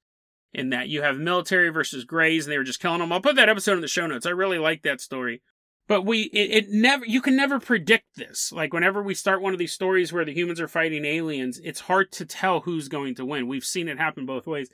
in 0.53 0.69
that 0.69 0.89
you 0.89 1.01
have 1.01 1.17
military 1.17 1.69
versus 1.69 2.05
grays 2.05 2.45
and 2.45 2.51
they 2.51 2.57
were 2.57 2.63
just 2.63 2.79
killing 2.79 2.99
them. 2.99 3.11
I'll 3.11 3.21
put 3.21 3.35
that 3.35 3.49
episode 3.49 3.73
in 3.73 3.81
the 3.81 3.87
show 3.87 4.07
notes. 4.07 4.25
I 4.25 4.31
really 4.31 4.57
like 4.57 4.81
that 4.83 5.01
story. 5.01 5.41
But 5.87 6.05
we, 6.05 6.23
it, 6.23 6.65
it, 6.65 6.69
never, 6.69 7.03
you 7.03 7.19
can 7.19 7.35
never 7.35 7.59
predict 7.59 8.15
this. 8.15 8.51
Like 8.51 8.73
whenever 8.73 9.01
we 9.01 9.15
start 9.15 9.41
one 9.41 9.53
of 9.53 9.59
these 9.59 9.73
stories 9.73 10.13
where 10.13 10.25
the 10.25 10.33
humans 10.33 10.61
are 10.61 10.67
fighting 10.67 11.03
aliens, 11.03 11.59
it's 11.63 11.79
hard 11.81 12.11
to 12.13 12.25
tell 12.25 12.59
who's 12.61 12.87
going 12.87 13.15
to 13.15 13.25
win. 13.25 13.47
We've 13.47 13.65
seen 13.65 13.87
it 13.87 13.97
happen 13.97 14.27
both 14.27 14.45
ways. 14.45 14.69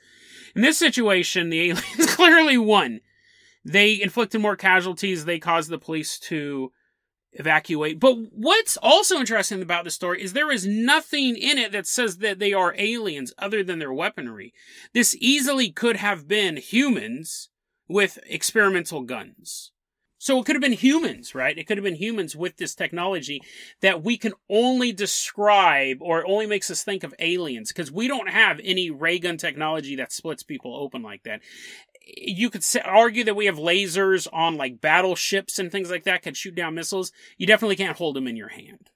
In 0.54 0.60
this 0.60 0.76
situation, 0.76 1.48
the 1.48 1.60
aliens 1.70 2.14
clearly 2.14 2.58
won. 2.58 3.00
They 3.64 4.00
inflicted 4.00 4.42
more 4.42 4.56
casualties. 4.56 5.24
They 5.24 5.38
caused 5.38 5.70
the 5.70 5.78
police 5.78 6.18
to 6.20 6.70
evacuate. 7.38 8.00
But 8.00 8.16
what's 8.32 8.76
also 8.78 9.18
interesting 9.18 9.62
about 9.62 9.84
the 9.84 9.90
story 9.90 10.22
is 10.22 10.32
there 10.32 10.50
is 10.50 10.66
nothing 10.66 11.36
in 11.36 11.58
it 11.58 11.72
that 11.72 11.86
says 11.86 12.18
that 12.18 12.38
they 12.38 12.52
are 12.52 12.74
aliens 12.76 13.32
other 13.38 13.62
than 13.62 13.78
their 13.78 13.92
weaponry. 13.92 14.52
This 14.92 15.16
easily 15.20 15.70
could 15.70 15.96
have 15.96 16.26
been 16.26 16.56
humans 16.56 17.48
with 17.88 18.18
experimental 18.26 19.02
guns. 19.02 19.72
So 20.18 20.40
it 20.40 20.46
could 20.46 20.56
have 20.56 20.62
been 20.62 20.72
humans, 20.72 21.34
right? 21.34 21.56
It 21.56 21.68
could 21.68 21.76
have 21.76 21.84
been 21.84 21.94
humans 21.94 22.34
with 22.34 22.56
this 22.56 22.74
technology 22.74 23.40
that 23.80 24.02
we 24.02 24.16
can 24.16 24.32
only 24.48 24.90
describe 24.90 25.98
or 26.00 26.26
only 26.26 26.46
makes 26.46 26.70
us 26.70 26.82
think 26.82 27.04
of 27.04 27.14
aliens 27.18 27.68
because 27.68 27.92
we 27.92 28.08
don't 28.08 28.30
have 28.30 28.60
any 28.64 28.90
ray 28.90 29.18
gun 29.18 29.36
technology 29.36 29.94
that 29.96 30.12
splits 30.12 30.42
people 30.42 30.74
open 30.74 31.02
like 31.02 31.22
that 31.24 31.42
you 32.06 32.50
could 32.50 32.64
argue 32.84 33.24
that 33.24 33.36
we 33.36 33.46
have 33.46 33.56
lasers 33.56 34.28
on 34.32 34.56
like 34.56 34.80
battleships 34.80 35.58
and 35.58 35.72
things 35.72 35.90
like 35.90 36.04
that 36.04 36.22
can 36.22 36.34
shoot 36.34 36.54
down 36.54 36.74
missiles. 36.74 37.12
You 37.36 37.46
definitely 37.46 37.76
can't 37.76 37.96
hold 37.96 38.14
them 38.14 38.28
in 38.28 38.36
your 38.36 38.48
hand. 38.48 38.90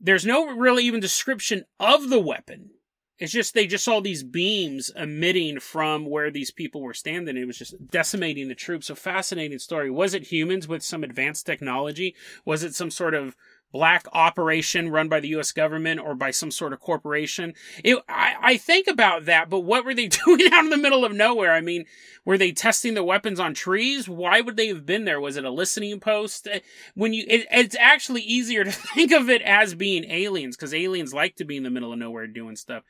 There's 0.00 0.26
no 0.26 0.54
really 0.56 0.84
even 0.84 1.00
description 1.00 1.64
of 1.78 2.10
the 2.10 2.20
weapon. 2.20 2.70
It's 3.18 3.32
just 3.32 3.54
they 3.54 3.68
just 3.68 3.84
saw 3.84 4.00
these 4.00 4.24
beams 4.24 4.90
emitting 4.96 5.60
from 5.60 6.04
where 6.04 6.32
these 6.32 6.50
people 6.50 6.82
were 6.82 6.94
standing. 6.94 7.36
It 7.36 7.46
was 7.46 7.58
just 7.58 7.74
decimating 7.90 8.48
the 8.48 8.56
troops. 8.56 8.90
A 8.90 8.96
fascinating 8.96 9.60
story. 9.60 9.88
Was 9.88 10.14
it 10.14 10.32
humans 10.32 10.66
with 10.66 10.82
some 10.82 11.04
advanced 11.04 11.46
technology? 11.46 12.16
Was 12.44 12.64
it 12.64 12.74
some 12.74 12.90
sort 12.90 13.14
of 13.14 13.36
black 13.72 14.06
operation 14.12 14.88
run 14.88 15.08
by 15.08 15.20
the 15.20 15.28
U.S. 15.28 15.50
government 15.52 16.00
or 16.00 16.14
by 16.14 16.30
some 16.30 16.50
sort 16.50 16.72
of 16.72 16.80
corporation. 16.80 17.54
It, 17.82 17.98
I, 18.08 18.34
I 18.40 18.56
think 18.56 18.86
about 18.86 19.24
that, 19.24 19.50
but 19.50 19.60
what 19.60 19.84
were 19.84 19.94
they 19.94 20.08
doing 20.26 20.52
out 20.52 20.64
in 20.64 20.70
the 20.70 20.76
middle 20.76 21.04
of 21.04 21.12
nowhere? 21.12 21.52
I 21.52 21.60
mean, 21.60 21.84
were 22.24 22.38
they 22.38 22.52
testing 22.52 22.94
the 22.94 23.04
weapons 23.04 23.40
on 23.40 23.52
trees? 23.54 24.08
Why 24.08 24.40
would 24.40 24.56
they 24.56 24.68
have 24.68 24.86
been 24.86 25.04
there? 25.04 25.20
Was 25.20 25.36
it 25.36 25.44
a 25.44 25.50
listening 25.50 25.98
post? 26.00 26.46
Eh, 26.50 26.60
when 26.94 27.12
you, 27.12 27.24
it, 27.28 27.46
it's 27.50 27.76
actually 27.78 28.22
easier 28.22 28.64
to 28.64 28.72
think 28.94 29.12
of 29.12 29.28
it 29.28 29.42
as 29.42 29.74
being 29.74 30.04
aliens 30.10 30.56
because 30.56 30.72
aliens 30.72 31.12
like 31.12 31.36
to 31.36 31.44
be 31.44 31.56
in 31.56 31.64
the 31.64 31.70
middle 31.70 31.92
of 31.92 31.98
nowhere 31.98 32.26
doing 32.26 32.56
stuff 32.56 32.84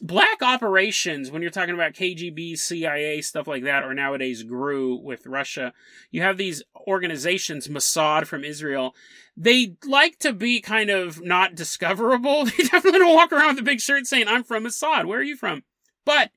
black 0.00 0.42
operations 0.42 1.30
when 1.30 1.42
you're 1.42 1.50
talking 1.50 1.74
about 1.74 1.94
KGB, 1.94 2.58
CIA, 2.58 3.20
stuff 3.20 3.46
like 3.46 3.64
that, 3.64 3.84
or 3.84 3.94
nowadays 3.94 4.42
GRU 4.42 5.00
with 5.02 5.26
Russia, 5.26 5.72
you 6.10 6.22
have 6.22 6.36
these 6.36 6.62
organizations, 6.86 7.68
Mossad 7.68 8.26
from 8.26 8.44
Israel. 8.44 8.94
They 9.36 9.76
like 9.86 10.18
to 10.20 10.32
be 10.32 10.60
kind 10.60 10.90
of 10.90 11.22
not 11.22 11.54
discoverable. 11.54 12.44
They 12.56 12.64
definitely 12.64 13.00
don't 13.00 13.14
walk 13.14 13.32
around 13.32 13.54
with 13.54 13.60
a 13.60 13.64
big 13.64 13.80
shirt 13.80 14.06
saying, 14.06 14.28
I'm 14.28 14.44
from 14.44 14.64
Mossad. 14.64 15.06
Where 15.06 15.18
are 15.18 15.22
you 15.22 15.36
from? 15.36 15.62
But 16.04 16.30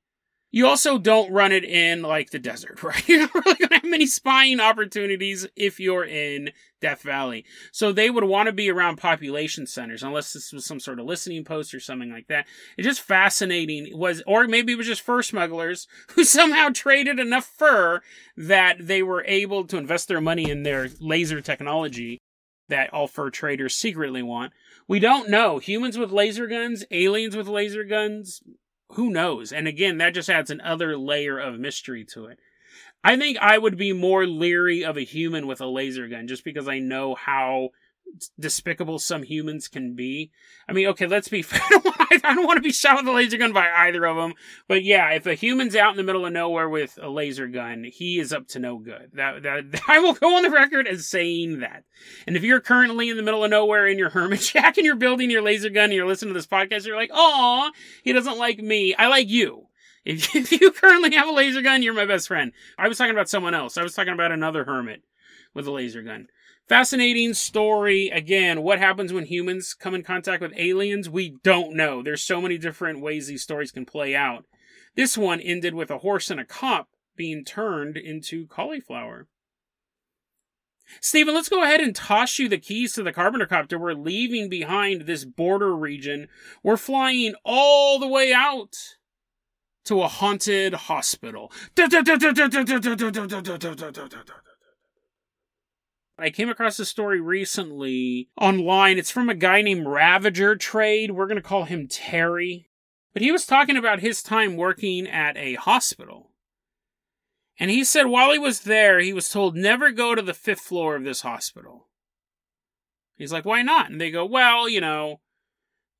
you 0.55 0.65
also 0.65 0.97
don't 0.97 1.33
run 1.33 1.51
it 1.51 1.65
in 1.65 2.01
like 2.01 2.29
the 2.29 2.39
desert, 2.39 2.81
right? 2.83 3.05
You're 3.09 3.19
not 3.19 3.35
really 3.35 3.67
have 3.69 3.83
many 3.83 4.05
spying 4.05 4.61
opportunities 4.61 5.45
if 5.57 5.81
you're 5.81 6.05
in 6.05 6.51
Death 6.79 7.01
Valley. 7.01 7.43
So 7.73 7.91
they 7.91 8.09
would 8.09 8.23
want 8.23 8.47
to 8.47 8.53
be 8.53 8.71
around 8.71 8.95
population 8.95 9.67
centers, 9.67 10.01
unless 10.01 10.31
this 10.31 10.53
was 10.53 10.65
some 10.65 10.79
sort 10.79 11.01
of 11.01 11.07
listening 11.07 11.43
post 11.43 11.73
or 11.73 11.81
something 11.81 12.09
like 12.09 12.27
that. 12.27 12.47
It's 12.77 12.87
just 12.87 13.01
fascinating. 13.01 13.87
It 13.87 13.97
was 13.97 14.23
or 14.25 14.47
maybe 14.47 14.71
it 14.71 14.77
was 14.77 14.87
just 14.87 15.01
fur 15.01 15.21
smugglers 15.21 15.89
who 16.11 16.23
somehow 16.23 16.69
traded 16.73 17.19
enough 17.19 17.45
fur 17.45 17.99
that 18.37 18.77
they 18.79 19.03
were 19.03 19.25
able 19.27 19.65
to 19.65 19.77
invest 19.77 20.07
their 20.07 20.21
money 20.21 20.49
in 20.49 20.63
their 20.63 20.87
laser 21.01 21.41
technology 21.41 22.19
that 22.69 22.93
all 22.93 23.07
fur 23.07 23.29
traders 23.29 23.75
secretly 23.75 24.23
want. 24.23 24.53
We 24.87 24.99
don't 24.99 25.29
know. 25.29 25.59
Humans 25.59 25.97
with 25.97 26.13
laser 26.13 26.47
guns, 26.47 26.85
aliens 26.91 27.35
with 27.35 27.49
laser 27.49 27.83
guns, 27.83 28.41
who 28.89 29.09
knows? 29.09 29.51
And 29.51 29.67
again, 29.67 29.97
that 29.97 30.13
just 30.13 30.29
adds 30.29 30.49
another 30.49 30.97
layer 30.97 31.37
of 31.39 31.59
mystery 31.59 32.05
to 32.13 32.25
it. 32.25 32.39
I 33.03 33.17
think 33.17 33.37
I 33.39 33.57
would 33.57 33.77
be 33.77 33.93
more 33.93 34.25
leery 34.25 34.83
of 34.83 34.97
a 34.97 35.01
human 35.01 35.47
with 35.47 35.61
a 35.61 35.67
laser 35.67 36.07
gun 36.07 36.27
just 36.27 36.43
because 36.43 36.67
I 36.67 36.79
know 36.79 37.13
how 37.13 37.69
despicable 38.39 38.99
some 38.99 39.23
humans 39.23 39.67
can 39.67 39.95
be. 39.95 40.31
I 40.67 40.73
mean, 40.73 40.87
okay, 40.87 41.07
let's 41.07 41.27
be 41.27 41.41
fair. 41.41 41.61
I 42.23 42.33
don't 42.33 42.45
want 42.45 42.57
to 42.57 42.61
be 42.61 42.71
shot 42.71 42.97
with 42.97 43.07
a 43.07 43.11
laser 43.11 43.37
gun 43.37 43.53
by 43.53 43.69
either 43.69 44.05
of 44.05 44.15
them. 44.15 44.33
But 44.67 44.83
yeah, 44.83 45.11
if 45.11 45.25
a 45.25 45.35
human's 45.35 45.75
out 45.75 45.91
in 45.91 45.97
the 45.97 46.03
middle 46.03 46.25
of 46.25 46.33
nowhere 46.33 46.69
with 46.69 46.97
a 47.01 47.09
laser 47.09 47.47
gun, 47.47 47.83
he 47.83 48.19
is 48.19 48.33
up 48.33 48.47
to 48.49 48.59
no 48.59 48.77
good. 48.77 49.11
That, 49.13 49.43
that 49.43 49.81
I 49.87 49.99
will 49.99 50.13
go 50.13 50.35
on 50.35 50.43
the 50.43 50.49
record 50.49 50.87
as 50.87 51.07
saying 51.07 51.59
that. 51.59 51.83
And 52.25 52.35
if 52.35 52.43
you're 52.43 52.61
currently 52.61 53.09
in 53.09 53.17
the 53.17 53.23
middle 53.23 53.43
of 53.43 53.51
nowhere 53.51 53.87
in 53.87 53.97
your 53.97 54.09
hermit 54.09 54.41
shack 54.41 54.77
and 54.77 54.85
you're 54.85 54.95
building 54.95 55.29
your 55.29 55.41
laser 55.41 55.69
gun 55.69 55.85
and 55.85 55.93
you're 55.93 56.07
listening 56.07 56.33
to 56.33 56.39
this 56.39 56.47
podcast, 56.47 56.85
you're 56.85 56.95
like, 56.95 57.11
"Oh, 57.13 57.71
he 58.03 58.13
doesn't 58.13 58.37
like 58.37 58.59
me. 58.59 58.95
I 58.95 59.07
like 59.07 59.29
you." 59.29 59.67
If, 60.03 60.35
if 60.35 60.51
you 60.51 60.71
currently 60.71 61.15
have 61.15 61.27
a 61.27 61.31
laser 61.31 61.61
gun, 61.61 61.81
you're 61.81 61.93
my 61.93 62.05
best 62.05 62.27
friend. 62.27 62.51
I 62.77 62.87
was 62.87 62.97
talking 62.97 63.13
about 63.13 63.29
someone 63.29 63.55
else. 63.55 63.77
I 63.77 63.83
was 63.83 63.95
talking 63.95 64.13
about 64.13 64.31
another 64.31 64.63
hermit 64.63 65.01
with 65.55 65.67
a 65.67 65.71
laser 65.71 66.03
gun. 66.03 66.27
Fascinating 66.67 67.35
story. 67.35 68.09
Again, 68.09 68.63
what 68.63 68.79
happens 68.79 69.13
when 69.13 69.25
humans 69.25 69.75
come 69.75 69.93
in 69.93 70.01
contact 70.01 70.41
with 70.41 70.57
aliens? 70.57 71.07
We 71.07 71.37
don't 71.43 71.75
know. 71.75 72.01
There's 72.01 72.23
so 72.23 72.41
many 72.41 72.57
different 72.57 73.01
ways 73.01 73.27
these 73.27 73.43
stories 73.43 73.71
can 73.71 73.85
play 73.85 74.15
out. 74.15 74.45
This 74.95 75.15
one 75.15 75.39
ended 75.39 75.75
with 75.75 75.91
a 75.91 75.99
horse 75.99 76.31
and 76.31 76.39
a 76.39 76.45
cop 76.45 76.89
being 77.15 77.45
turned 77.45 77.97
into 77.97 78.47
cauliflower. 78.47 79.27
Stephen, 81.01 81.35
let's 81.35 81.49
go 81.49 81.63
ahead 81.63 81.81
and 81.81 81.95
toss 81.95 82.39
you 82.39 82.49
the 82.49 82.57
keys 82.57 82.93
to 82.93 83.03
the 83.03 83.13
Carpenter 83.13 83.45
Copter. 83.45 83.77
We're 83.77 83.93
leaving 83.93 84.49
behind 84.49 85.01
this 85.01 85.23
border 85.23 85.75
region. 85.75 86.29
We're 86.63 86.77
flying 86.77 87.35
all 87.43 87.99
the 87.99 88.07
way 88.07 88.33
out 88.33 88.75
to 89.85 90.01
a 90.01 90.07
haunted 90.07 90.73
hospital. 90.73 91.51
I 96.17 96.29
came 96.29 96.49
across 96.49 96.79
a 96.79 96.85
story 96.85 97.19
recently 97.19 98.29
online. 98.39 98.97
It's 98.97 99.11
from 99.11 99.29
a 99.29 99.35
guy 99.35 99.61
named 99.61 99.85
Ravager 99.85 100.55
Trade. 100.55 101.11
We're 101.11 101.27
going 101.27 101.41
to 101.41 101.41
call 101.41 101.65
him 101.65 101.87
Terry. 101.87 102.69
But 103.13 103.21
he 103.21 103.31
was 103.31 103.45
talking 103.45 103.75
about 103.75 103.99
his 103.99 104.23
time 104.23 104.55
working 104.55 105.07
at 105.07 105.35
a 105.35 105.55
hospital. 105.55 106.31
And 107.59 107.69
he 107.69 107.83
said 107.83 108.07
while 108.07 108.31
he 108.31 108.39
was 108.39 108.61
there, 108.61 108.99
he 108.99 109.13
was 109.13 109.29
told 109.29 109.55
never 109.55 109.91
go 109.91 110.15
to 110.15 110.21
the 110.21 110.33
fifth 110.33 110.61
floor 110.61 110.95
of 110.95 111.03
this 111.03 111.21
hospital. 111.21 111.87
He's 113.17 113.31
like, 113.31 113.45
why 113.45 113.61
not? 113.61 113.89
And 113.89 113.99
they 113.99 114.11
go, 114.11 114.25
well, 114.25 114.67
you 114.67 114.81
know, 114.81 115.21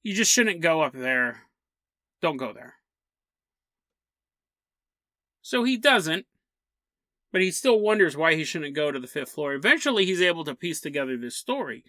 you 0.03 0.13
just 0.13 0.31
shouldn't 0.31 0.61
go 0.61 0.81
up 0.81 0.93
there. 0.93 1.43
Don't 2.21 2.37
go 2.37 2.53
there. 2.53 2.75
So 5.41 5.63
he 5.63 5.77
doesn't. 5.77 6.25
But 7.35 7.41
he 7.41 7.51
still 7.51 7.81
wonders 7.81 8.15
why 8.15 8.33
he 8.35 8.45
shouldn't 8.45 8.73
go 8.73 8.93
to 8.93 8.97
the 8.97 9.07
fifth 9.07 9.31
floor. 9.31 9.53
Eventually, 9.55 10.05
he's 10.05 10.21
able 10.21 10.45
to 10.45 10.55
piece 10.55 10.79
together 10.79 11.17
this 11.17 11.35
story. 11.35 11.83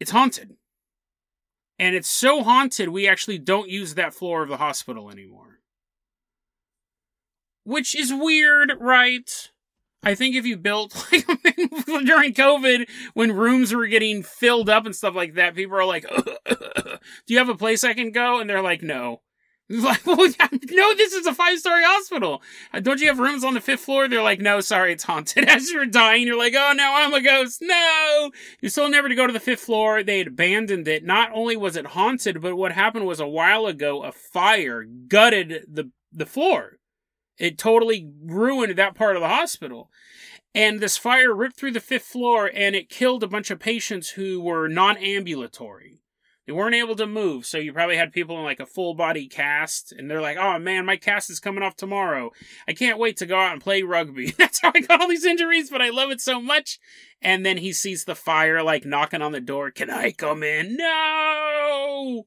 It's 0.00 0.10
haunted. 0.10 0.56
And 1.78 1.94
it's 1.94 2.10
so 2.10 2.42
haunted, 2.42 2.88
we 2.88 3.06
actually 3.06 3.38
don't 3.38 3.68
use 3.68 3.94
that 3.94 4.12
floor 4.12 4.42
of 4.42 4.48
the 4.48 4.56
hospital 4.56 5.08
anymore. 5.08 5.60
Which 7.62 7.94
is 7.94 8.12
weird, 8.12 8.72
right? 8.80 9.30
I 10.02 10.16
think 10.16 10.34
if 10.34 10.44
you 10.44 10.56
built 10.56 10.92
like 11.12 11.26
during 11.86 12.34
COVID 12.34 12.88
when 13.14 13.36
rooms 13.36 13.72
were 13.72 13.86
getting 13.86 14.24
filled 14.24 14.68
up 14.68 14.84
and 14.84 14.96
stuff 14.96 15.14
like 15.14 15.34
that, 15.34 15.54
people 15.54 15.76
are 15.76 15.84
like, 15.84 16.06
"Do 16.48 16.98
you 17.28 17.38
have 17.38 17.48
a 17.48 17.54
place 17.54 17.84
I 17.84 17.94
can 17.94 18.10
go?" 18.10 18.40
And 18.40 18.50
they're 18.50 18.62
like, 18.62 18.82
"No." 18.82 19.20
Like, 19.80 20.04
well, 20.04 20.16
no, 20.16 20.94
this 20.94 21.12
is 21.12 21.26
a 21.26 21.34
five 21.34 21.60
story 21.60 21.84
hospital. 21.84 22.42
Uh, 22.72 22.80
don't 22.80 23.00
you 23.00 23.06
have 23.06 23.20
rooms 23.20 23.44
on 23.44 23.54
the 23.54 23.60
fifth 23.60 23.80
floor? 23.80 24.08
They're 24.08 24.20
like, 24.20 24.40
no, 24.40 24.60
sorry, 24.60 24.92
it's 24.92 25.04
haunted. 25.04 25.44
As 25.48 25.70
you're 25.70 25.86
dying, 25.86 26.26
you're 26.26 26.36
like, 26.36 26.54
oh, 26.56 26.72
now 26.74 26.96
I'm 26.96 27.14
a 27.14 27.20
ghost. 27.20 27.62
No! 27.62 28.32
you're 28.60 28.70
still 28.70 28.90
never 28.90 29.08
to 29.08 29.14
go 29.14 29.28
to 29.28 29.32
the 29.32 29.38
fifth 29.38 29.60
floor. 29.60 30.02
They 30.02 30.18
had 30.18 30.26
abandoned 30.26 30.88
it. 30.88 31.04
Not 31.04 31.30
only 31.32 31.56
was 31.56 31.76
it 31.76 31.86
haunted, 31.86 32.42
but 32.42 32.56
what 32.56 32.72
happened 32.72 33.06
was 33.06 33.20
a 33.20 33.28
while 33.28 33.66
ago, 33.66 34.02
a 34.02 34.10
fire 34.10 34.82
gutted 34.82 35.66
the, 35.68 35.90
the 36.12 36.26
floor. 36.26 36.78
It 37.38 37.56
totally 37.56 38.10
ruined 38.24 38.76
that 38.76 38.96
part 38.96 39.14
of 39.14 39.22
the 39.22 39.28
hospital. 39.28 39.88
And 40.52 40.80
this 40.80 40.96
fire 40.96 41.32
ripped 41.32 41.56
through 41.56 41.72
the 41.72 41.80
fifth 41.80 42.06
floor 42.06 42.50
and 42.52 42.74
it 42.74 42.88
killed 42.88 43.22
a 43.22 43.28
bunch 43.28 43.52
of 43.52 43.60
patients 43.60 44.10
who 44.10 44.40
were 44.40 44.66
non 44.66 44.96
ambulatory. 44.96 45.99
They 46.50 46.56
weren't 46.56 46.74
able 46.74 46.96
to 46.96 47.06
move, 47.06 47.46
so 47.46 47.58
you 47.58 47.72
probably 47.72 47.96
had 47.96 48.10
people 48.10 48.36
in 48.36 48.42
like 48.42 48.58
a 48.58 48.66
full 48.66 48.94
body 48.94 49.28
cast, 49.28 49.92
and 49.92 50.10
they're 50.10 50.20
like, 50.20 50.36
"Oh 50.36 50.58
man, 50.58 50.84
my 50.84 50.96
cast 50.96 51.30
is 51.30 51.38
coming 51.38 51.62
off 51.62 51.76
tomorrow. 51.76 52.32
I 52.66 52.72
can't 52.72 52.98
wait 52.98 53.18
to 53.18 53.26
go 53.26 53.38
out 53.38 53.52
and 53.52 53.62
play 53.62 53.84
rugby." 53.84 54.30
That's 54.36 54.60
how 54.60 54.72
I 54.74 54.80
got 54.80 55.00
all 55.00 55.06
these 55.06 55.24
injuries, 55.24 55.70
but 55.70 55.80
I 55.80 55.90
love 55.90 56.10
it 56.10 56.20
so 56.20 56.40
much. 56.40 56.80
And 57.22 57.46
then 57.46 57.58
he 57.58 57.72
sees 57.72 58.04
the 58.04 58.16
fire 58.16 58.64
like 58.64 58.84
knocking 58.84 59.22
on 59.22 59.30
the 59.30 59.40
door. 59.40 59.70
Can 59.70 59.90
I 59.90 60.10
come 60.10 60.42
in? 60.42 60.76
No. 60.76 62.26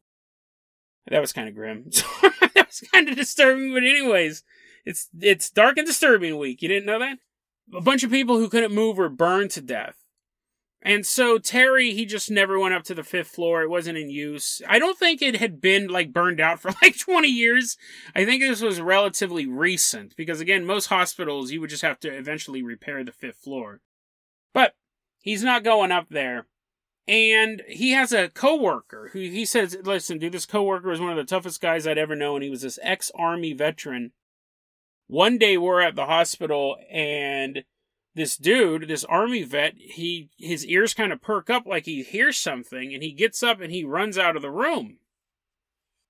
That 1.07 1.19
was 1.19 1.33
kind 1.33 1.49
of 1.49 1.55
grim. 1.55 1.83
that 2.21 2.67
was 2.67 2.81
kind 2.93 3.09
of 3.09 3.17
disturbing, 3.17 3.73
but 3.73 3.83
anyways, 3.83 4.41
it's 4.85 5.09
it's 5.19 5.49
dark 5.49 5.75
and 5.75 5.85
disturbing 5.85 6.37
week. 6.37 6.61
You 6.61 6.69
didn't 6.69 6.85
know 6.85 6.99
that? 6.99 7.17
A 7.75 7.81
bunch 7.81 8.05
of 8.05 8.09
people 8.09 8.37
who 8.37 8.47
couldn't 8.47 8.73
move 8.73 8.95
were 8.95 9.09
burned 9.09 9.51
to 9.51 9.61
death. 9.61 9.97
And 10.85 11.05
so 11.05 11.37
Terry, 11.37 11.93
he 11.93 12.05
just 12.05 12.29
never 12.29 12.59
went 12.59 12.73
up 12.73 12.83
to 12.83 12.93
the 12.93 13.05
fifth 13.05 13.29
floor. 13.29 13.61
It 13.61 13.69
wasn't 13.69 13.97
in 13.97 14.09
use. 14.09 14.61
I 14.67 14.79
don't 14.79 14.99
think 14.99 15.21
it 15.21 15.37
had 15.37 15.61
been 15.61 15.87
like 15.87 16.11
burned 16.11 16.41
out 16.41 16.59
for 16.59 16.71
like 16.81 16.99
20 16.99 17.29
years. 17.29 17.77
I 18.13 18.25
think 18.25 18.43
this 18.43 18.61
was 18.61 18.81
relatively 18.81 19.47
recent 19.47 20.13
because 20.17 20.41
again, 20.41 20.65
most 20.65 20.87
hospitals, 20.87 21.51
you 21.51 21.61
would 21.61 21.69
just 21.69 21.83
have 21.83 22.01
to 22.01 22.09
eventually 22.09 22.61
repair 22.61 23.01
the 23.03 23.13
fifth 23.13 23.37
floor. 23.37 23.79
But 24.53 24.75
he's 25.21 25.41
not 25.41 25.63
going 25.63 25.91
up 25.91 26.07
there. 26.09 26.47
And 27.07 27.63
he 27.67 27.91
has 27.91 28.11
a 28.11 28.29
coworker 28.29 29.09
who 29.13 29.19
he 29.19 29.45
says, 29.45 29.77
listen, 29.83 30.19
dude, 30.19 30.33
this 30.33 30.45
coworker 30.45 30.89
was 30.89 31.01
one 31.01 31.11
of 31.11 31.17
the 31.17 31.23
toughest 31.23 31.61
guys 31.61 31.87
I'd 31.87 31.97
ever 31.97 32.15
known. 32.15 32.41
He 32.41 32.49
was 32.49 32.61
this 32.61 32.79
ex 32.81 33.09
army 33.15 33.53
veteran. 33.53 34.11
One 35.07 35.37
day 35.37 35.57
we're 35.57 35.81
at 35.81 35.95
the 35.95 36.05
hospital 36.05 36.77
and 36.89 37.63
this 38.15 38.37
dude, 38.37 38.87
this 38.87 39.03
army 39.05 39.43
vet, 39.43 39.73
he 39.77 40.29
his 40.37 40.65
ears 40.65 40.93
kind 40.93 41.11
of 41.11 41.21
perk 41.21 41.49
up 41.49 41.65
like 41.65 41.85
he 41.85 42.03
hears 42.03 42.37
something 42.37 42.93
and 42.93 43.01
he 43.01 43.11
gets 43.11 43.41
up 43.41 43.59
and 43.59 43.71
he 43.71 43.83
runs 43.83 44.17
out 44.17 44.35
of 44.35 44.41
the 44.41 44.51
room. 44.51 44.97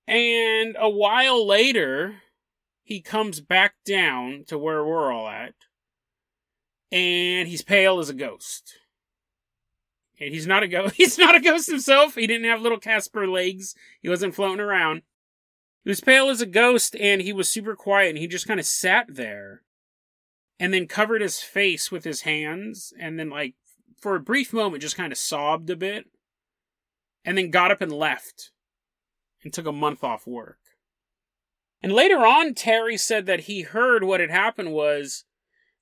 And 0.06 0.76
a 0.78 0.90
while 0.90 1.46
later, 1.46 2.16
he 2.82 3.00
comes 3.00 3.40
back 3.40 3.74
down 3.86 4.44
to 4.48 4.58
where 4.58 4.84
we're 4.84 5.10
all 5.10 5.28
at. 5.28 5.54
And 6.92 7.48
he's 7.48 7.62
pale 7.62 7.98
as 7.98 8.10
a 8.10 8.14
ghost. 8.14 8.74
And 10.20 10.32
he's 10.32 10.46
not 10.46 10.62
a 10.62 10.68
ghost. 10.68 10.94
He's 10.96 11.18
not 11.18 11.34
a 11.34 11.40
ghost 11.40 11.68
himself. 11.68 12.14
He 12.14 12.28
didn't 12.28 12.48
have 12.48 12.60
little 12.60 12.78
Casper 12.78 13.26
legs. 13.26 13.74
He 14.00 14.08
wasn't 14.08 14.34
floating 14.34 14.60
around. 14.60 15.02
He 15.82 15.90
was 15.90 16.00
pale 16.00 16.28
as 16.28 16.40
a 16.40 16.46
ghost 16.46 16.94
and 17.00 17.20
he 17.20 17.32
was 17.32 17.48
super 17.48 17.74
quiet 17.74 18.10
and 18.10 18.18
he 18.18 18.28
just 18.28 18.46
kind 18.46 18.60
of 18.60 18.64
sat 18.64 19.06
there 19.08 19.62
and 20.58 20.72
then 20.72 20.86
covered 20.86 21.20
his 21.20 21.40
face 21.40 21.90
with 21.90 22.04
his 22.04 22.22
hands 22.22 22.92
and 22.98 23.18
then 23.18 23.30
like 23.30 23.54
for 23.98 24.14
a 24.14 24.20
brief 24.20 24.52
moment 24.52 24.82
just 24.82 24.96
kind 24.96 25.12
of 25.12 25.18
sobbed 25.18 25.70
a 25.70 25.76
bit 25.76 26.06
and 27.24 27.36
then 27.36 27.50
got 27.50 27.70
up 27.70 27.80
and 27.80 27.92
left 27.92 28.50
and 29.42 29.52
took 29.52 29.66
a 29.66 29.72
month 29.72 30.04
off 30.04 30.26
work. 30.26 30.58
And 31.82 31.92
later 31.92 32.18
on 32.18 32.54
Terry 32.54 32.96
said 32.96 33.26
that 33.26 33.40
he 33.40 33.62
heard 33.62 34.04
what 34.04 34.20
had 34.20 34.30
happened 34.30 34.72
was 34.72 35.24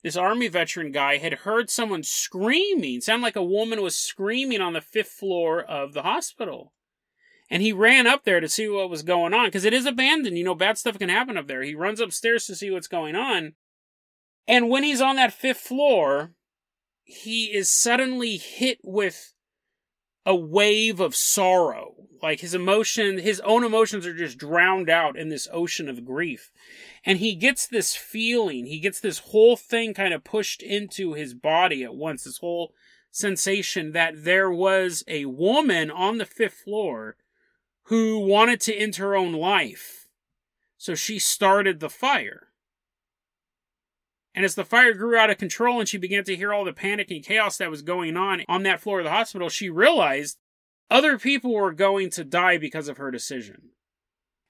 this 0.02 0.16
army 0.16 0.48
veteran 0.48 0.90
guy 0.90 1.18
had 1.18 1.34
heard 1.34 1.70
someone 1.70 2.02
screaming, 2.02 3.00
sound 3.00 3.22
like 3.22 3.36
a 3.36 3.44
woman 3.44 3.82
was 3.82 3.94
screaming 3.94 4.60
on 4.60 4.72
the 4.72 4.80
fifth 4.80 5.12
floor 5.12 5.62
of 5.62 5.92
the 5.92 6.02
hospital. 6.02 6.72
And 7.48 7.62
he 7.62 7.72
ran 7.72 8.06
up 8.06 8.24
there 8.24 8.40
to 8.40 8.48
see 8.48 8.68
what 8.68 8.90
was 8.90 9.02
going 9.02 9.34
on 9.34 9.46
because 9.46 9.64
it 9.64 9.74
is 9.74 9.86
abandoned. 9.86 10.38
You 10.38 10.44
know, 10.44 10.54
bad 10.54 10.78
stuff 10.78 10.98
can 10.98 11.08
happen 11.08 11.36
up 11.36 11.46
there. 11.46 11.62
He 11.62 11.74
runs 11.74 12.00
upstairs 12.00 12.46
to 12.46 12.56
see 12.56 12.70
what's 12.70 12.88
going 12.88 13.14
on 13.14 13.54
and 14.46 14.68
when 14.68 14.82
he's 14.82 15.00
on 15.00 15.16
that 15.16 15.32
fifth 15.32 15.60
floor, 15.60 16.32
he 17.04 17.46
is 17.46 17.70
suddenly 17.70 18.36
hit 18.36 18.78
with 18.82 19.34
a 20.24 20.34
wave 20.34 21.00
of 21.00 21.14
sorrow. 21.14 21.94
Like 22.22 22.40
his 22.40 22.54
emotion, 22.54 23.18
his 23.18 23.40
own 23.40 23.64
emotions 23.64 24.06
are 24.06 24.16
just 24.16 24.38
drowned 24.38 24.88
out 24.88 25.18
in 25.18 25.28
this 25.28 25.48
ocean 25.52 25.88
of 25.88 26.04
grief. 26.04 26.52
And 27.04 27.18
he 27.18 27.34
gets 27.34 27.66
this 27.66 27.96
feeling, 27.96 28.66
he 28.66 28.78
gets 28.78 29.00
this 29.00 29.18
whole 29.18 29.56
thing 29.56 29.92
kind 29.92 30.14
of 30.14 30.22
pushed 30.22 30.62
into 30.62 31.14
his 31.14 31.34
body 31.34 31.82
at 31.82 31.96
once, 31.96 32.24
this 32.24 32.38
whole 32.38 32.72
sensation 33.10 33.92
that 33.92 34.24
there 34.24 34.50
was 34.50 35.02
a 35.08 35.24
woman 35.24 35.90
on 35.90 36.18
the 36.18 36.24
fifth 36.24 36.62
floor 36.64 37.16
who 37.84 38.20
wanted 38.20 38.60
to 38.60 38.74
end 38.74 38.96
her 38.96 39.16
own 39.16 39.32
life. 39.32 40.06
So 40.78 40.94
she 40.94 41.18
started 41.18 41.80
the 41.80 41.90
fire. 41.90 42.51
And 44.34 44.44
as 44.44 44.54
the 44.54 44.64
fire 44.64 44.94
grew 44.94 45.16
out 45.16 45.30
of 45.30 45.38
control 45.38 45.78
and 45.78 45.88
she 45.88 45.98
began 45.98 46.24
to 46.24 46.36
hear 46.36 46.52
all 46.52 46.64
the 46.64 46.72
panic 46.72 47.10
and 47.10 47.24
chaos 47.24 47.58
that 47.58 47.70
was 47.70 47.82
going 47.82 48.16
on 48.16 48.44
on 48.48 48.62
that 48.62 48.80
floor 48.80 49.00
of 49.00 49.04
the 49.04 49.10
hospital, 49.10 49.48
she 49.48 49.68
realized 49.68 50.38
other 50.90 51.18
people 51.18 51.52
were 51.52 51.72
going 51.72 52.10
to 52.10 52.24
die 52.24 52.56
because 52.56 52.88
of 52.88 52.96
her 52.96 53.10
decision. 53.10 53.70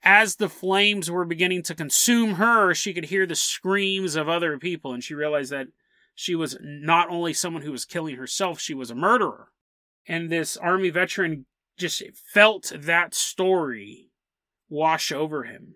As 0.03 0.35
the 0.35 0.49
flames 0.49 1.09
were 1.09 1.25
beginning 1.25 1.63
to 1.63 1.75
consume 1.75 2.35
her, 2.35 2.73
she 2.73 2.93
could 2.93 3.05
hear 3.05 3.25
the 3.25 3.35
screams 3.35 4.15
of 4.15 4.27
other 4.27 4.57
people, 4.57 4.93
and 4.93 5.01
she 5.01 5.15
realized 5.15 5.51
that 5.51 5.67
she 6.15 6.35
was 6.35 6.57
not 6.61 7.09
only 7.09 7.33
someone 7.33 7.63
who 7.63 7.71
was 7.71 7.85
killing 7.85 8.17
herself, 8.17 8.59
she 8.59 8.73
was 8.73 8.91
a 8.91 8.95
murderer. 8.95 9.47
And 10.05 10.29
this 10.29 10.57
army 10.57 10.89
veteran 10.89 11.45
just 11.77 12.03
felt 12.33 12.73
that 12.75 13.13
story 13.13 14.09
wash 14.69 15.11
over 15.11 15.43
him. 15.43 15.75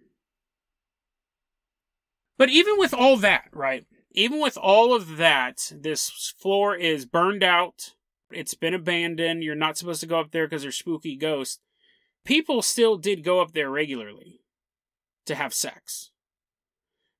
But 2.37 2.49
even 2.49 2.77
with 2.77 2.93
all 2.93 3.17
that, 3.17 3.45
right? 3.53 3.85
Even 4.17 4.41
with 4.41 4.57
all 4.57 4.95
of 4.95 5.17
that, 5.17 5.71
this 5.75 6.33
floor 6.39 6.75
is 6.75 7.05
burned 7.05 7.43
out. 7.43 7.93
It's 8.31 8.55
been 8.55 8.73
abandoned. 8.73 9.43
You're 9.43 9.53
not 9.53 9.77
supposed 9.77 10.01
to 10.01 10.07
go 10.07 10.19
up 10.19 10.31
there 10.31 10.47
because 10.47 10.63
there's 10.63 10.75
spooky 10.75 11.15
ghosts. 11.15 11.59
People 12.25 12.63
still 12.63 12.97
did 12.97 13.23
go 13.23 13.41
up 13.41 13.51
there 13.51 13.69
regularly 13.69 14.41
to 15.27 15.35
have 15.35 15.53
sex. 15.53 16.09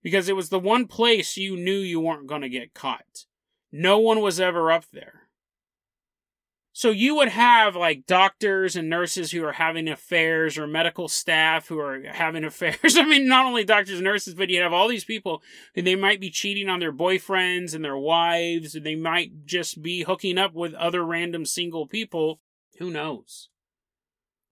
Because 0.01 0.27
it 0.27 0.35
was 0.35 0.49
the 0.49 0.57
one 0.57 0.87
place 0.87 1.37
you 1.37 1.55
knew 1.55 1.77
you 1.77 1.99
weren't 1.99 2.25
going 2.25 2.41
to 2.41 2.49
get 2.49 2.73
caught. 2.73 3.25
No 3.71 3.99
one 3.99 4.19
was 4.19 4.39
ever 4.39 4.71
up 4.71 4.85
there. 4.91 5.26
So 6.77 6.91
you 6.91 7.15
would 7.15 7.29
have 7.29 7.75
like 7.75 8.05
doctors 8.05 8.75
and 8.75 8.87
nurses 8.87 9.31
who 9.31 9.43
are 9.43 9.53
having 9.53 9.87
affairs 9.87 10.59
or 10.59 10.67
medical 10.67 11.07
staff 11.07 11.67
who 11.67 11.79
are 11.79 12.03
having 12.03 12.43
affairs. 12.43 12.95
I 12.95 13.03
mean, 13.03 13.27
not 13.27 13.47
only 13.47 13.63
doctors 13.63 13.95
and 13.95 14.03
nurses, 14.03 14.35
but 14.35 14.51
you 14.51 14.61
have 14.61 14.73
all 14.73 14.87
these 14.87 15.03
people 15.03 15.41
who 15.73 15.81
they 15.81 15.95
might 15.95 16.21
be 16.21 16.29
cheating 16.29 16.69
on 16.69 16.79
their 16.79 16.93
boyfriends 16.93 17.73
and 17.73 17.83
their 17.83 17.97
wives, 17.97 18.75
and 18.75 18.85
they 18.85 18.93
might 18.93 19.47
just 19.47 19.81
be 19.81 20.03
hooking 20.03 20.37
up 20.37 20.53
with 20.53 20.75
other 20.75 21.03
random 21.03 21.47
single 21.47 21.87
people. 21.87 22.41
Who 22.77 22.91
knows? 22.91 23.49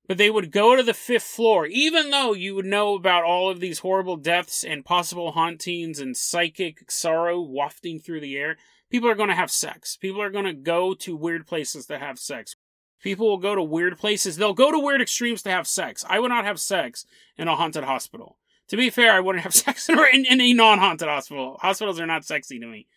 But 0.07 0.17
they 0.17 0.31
would 0.31 0.51
go 0.51 0.75
to 0.75 0.81
the 0.81 0.95
fifth 0.95 1.25
floor, 1.25 1.67
even 1.67 2.09
though 2.09 2.33
you 2.33 2.55
would 2.55 2.65
know 2.65 2.95
about 2.95 3.23
all 3.23 3.51
of 3.51 3.59
these 3.59 3.79
horrible 3.79 4.17
deaths 4.17 4.63
and 4.63 4.83
possible 4.83 5.33
hauntings 5.33 5.99
and 5.99 6.17
psychic 6.17 6.89
sorrow 6.89 7.39
wafting 7.39 7.99
through 7.99 8.21
the 8.21 8.35
air 8.35 8.57
people 8.89 9.09
are 9.09 9.15
going 9.15 9.29
to 9.29 9.35
have 9.35 9.51
sex. 9.51 9.97
People 9.97 10.21
are 10.21 10.29
going 10.29 10.45
to 10.45 10.53
go 10.53 10.93
to 10.93 11.15
weird 11.15 11.47
places 11.47 11.85
to 11.87 11.99
have 11.99 12.19
sex. 12.19 12.55
People 13.01 13.27
will 13.27 13.37
go 13.37 13.55
to 13.55 13.63
weird 13.63 13.97
places. 13.97 14.37
They'll 14.37 14.53
go 14.53 14.71
to 14.71 14.79
weird 14.79 15.01
extremes 15.01 15.43
to 15.43 15.51
have 15.51 15.67
sex. 15.67 16.03
I 16.09 16.19
would 16.19 16.29
not 16.29 16.45
have 16.45 16.59
sex 16.59 17.05
in 17.37 17.47
a 17.47 17.55
haunted 17.55 17.83
hospital. 17.83 18.37
To 18.69 18.77
be 18.77 18.89
fair, 18.89 19.11
I 19.11 19.19
wouldn't 19.19 19.43
have 19.43 19.53
sex 19.65 19.87
in, 19.89 19.99
in 20.25 20.41
a 20.41 20.53
non 20.53 20.79
haunted 20.79 21.07
hospital. 21.07 21.57
Hospitals 21.61 21.99
are 21.99 22.07
not 22.07 22.25
sexy 22.25 22.59
to 22.59 22.65
me. 22.65 22.87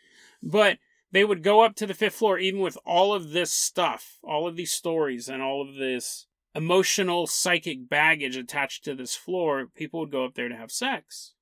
But 0.42 0.78
they 1.10 1.24
would 1.24 1.42
go 1.42 1.60
up 1.60 1.74
to 1.76 1.86
the 1.86 1.94
fifth 1.94 2.14
floor, 2.14 2.38
even 2.38 2.60
with 2.60 2.78
all 2.84 3.14
of 3.14 3.30
this 3.30 3.52
stuff, 3.52 4.18
all 4.22 4.46
of 4.46 4.56
these 4.56 4.72
stories, 4.72 5.28
and 5.28 5.42
all 5.42 5.62
of 5.62 5.74
this 5.74 6.26
emotional, 6.54 7.26
psychic 7.26 7.88
baggage 7.88 8.36
attached 8.36 8.84
to 8.84 8.94
this 8.94 9.14
floor. 9.14 9.66
People 9.74 10.00
would 10.00 10.12
go 10.12 10.24
up 10.24 10.34
there 10.34 10.48
to 10.48 10.56
have 10.56 10.70
sex. 10.70 11.34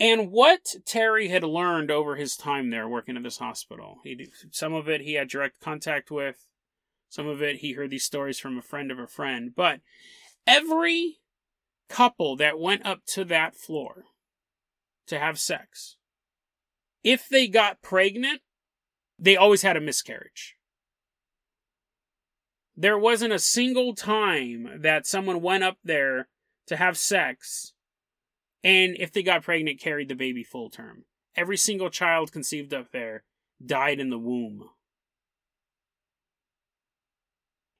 And 0.00 0.32
what 0.32 0.74
Terry 0.84 1.28
had 1.28 1.44
learned 1.44 1.90
over 1.90 2.16
his 2.16 2.36
time 2.36 2.70
there 2.70 2.88
working 2.88 3.16
at 3.16 3.22
this 3.22 3.38
hospital, 3.38 3.98
he 4.02 4.28
some 4.50 4.74
of 4.74 4.88
it 4.88 5.02
he 5.02 5.14
had 5.14 5.28
direct 5.28 5.60
contact 5.60 6.10
with, 6.10 6.46
some 7.08 7.28
of 7.28 7.40
it 7.40 7.56
he 7.56 7.72
heard 7.74 7.90
these 7.90 8.04
stories 8.04 8.38
from 8.38 8.58
a 8.58 8.62
friend 8.62 8.90
of 8.90 8.98
a 8.98 9.06
friend, 9.06 9.52
but 9.54 9.80
every 10.46 11.18
couple 11.88 12.34
that 12.36 12.58
went 12.58 12.84
up 12.84 13.04
to 13.06 13.24
that 13.26 13.54
floor 13.54 14.04
to 15.06 15.18
have 15.18 15.38
sex, 15.38 15.96
if 17.04 17.28
they 17.28 17.46
got 17.46 17.82
pregnant, 17.82 18.40
they 19.16 19.36
always 19.36 19.62
had 19.62 19.76
a 19.76 19.80
miscarriage. 19.80 20.56
There 22.76 22.98
wasn't 22.98 23.32
a 23.32 23.38
single 23.38 23.94
time 23.94 24.80
that 24.80 25.06
someone 25.06 25.40
went 25.40 25.62
up 25.62 25.78
there 25.84 26.26
to 26.66 26.76
have 26.76 26.98
sex 26.98 27.73
and 28.64 28.96
if 28.98 29.12
they 29.12 29.22
got 29.22 29.42
pregnant, 29.42 29.78
carried 29.78 30.08
the 30.08 30.14
baby 30.14 30.42
full 30.42 30.70
term. 30.70 31.04
Every 31.36 31.58
single 31.58 31.90
child 31.90 32.32
conceived 32.32 32.72
up 32.72 32.90
there 32.92 33.24
died 33.64 34.00
in 34.00 34.08
the 34.08 34.18
womb. 34.18 34.70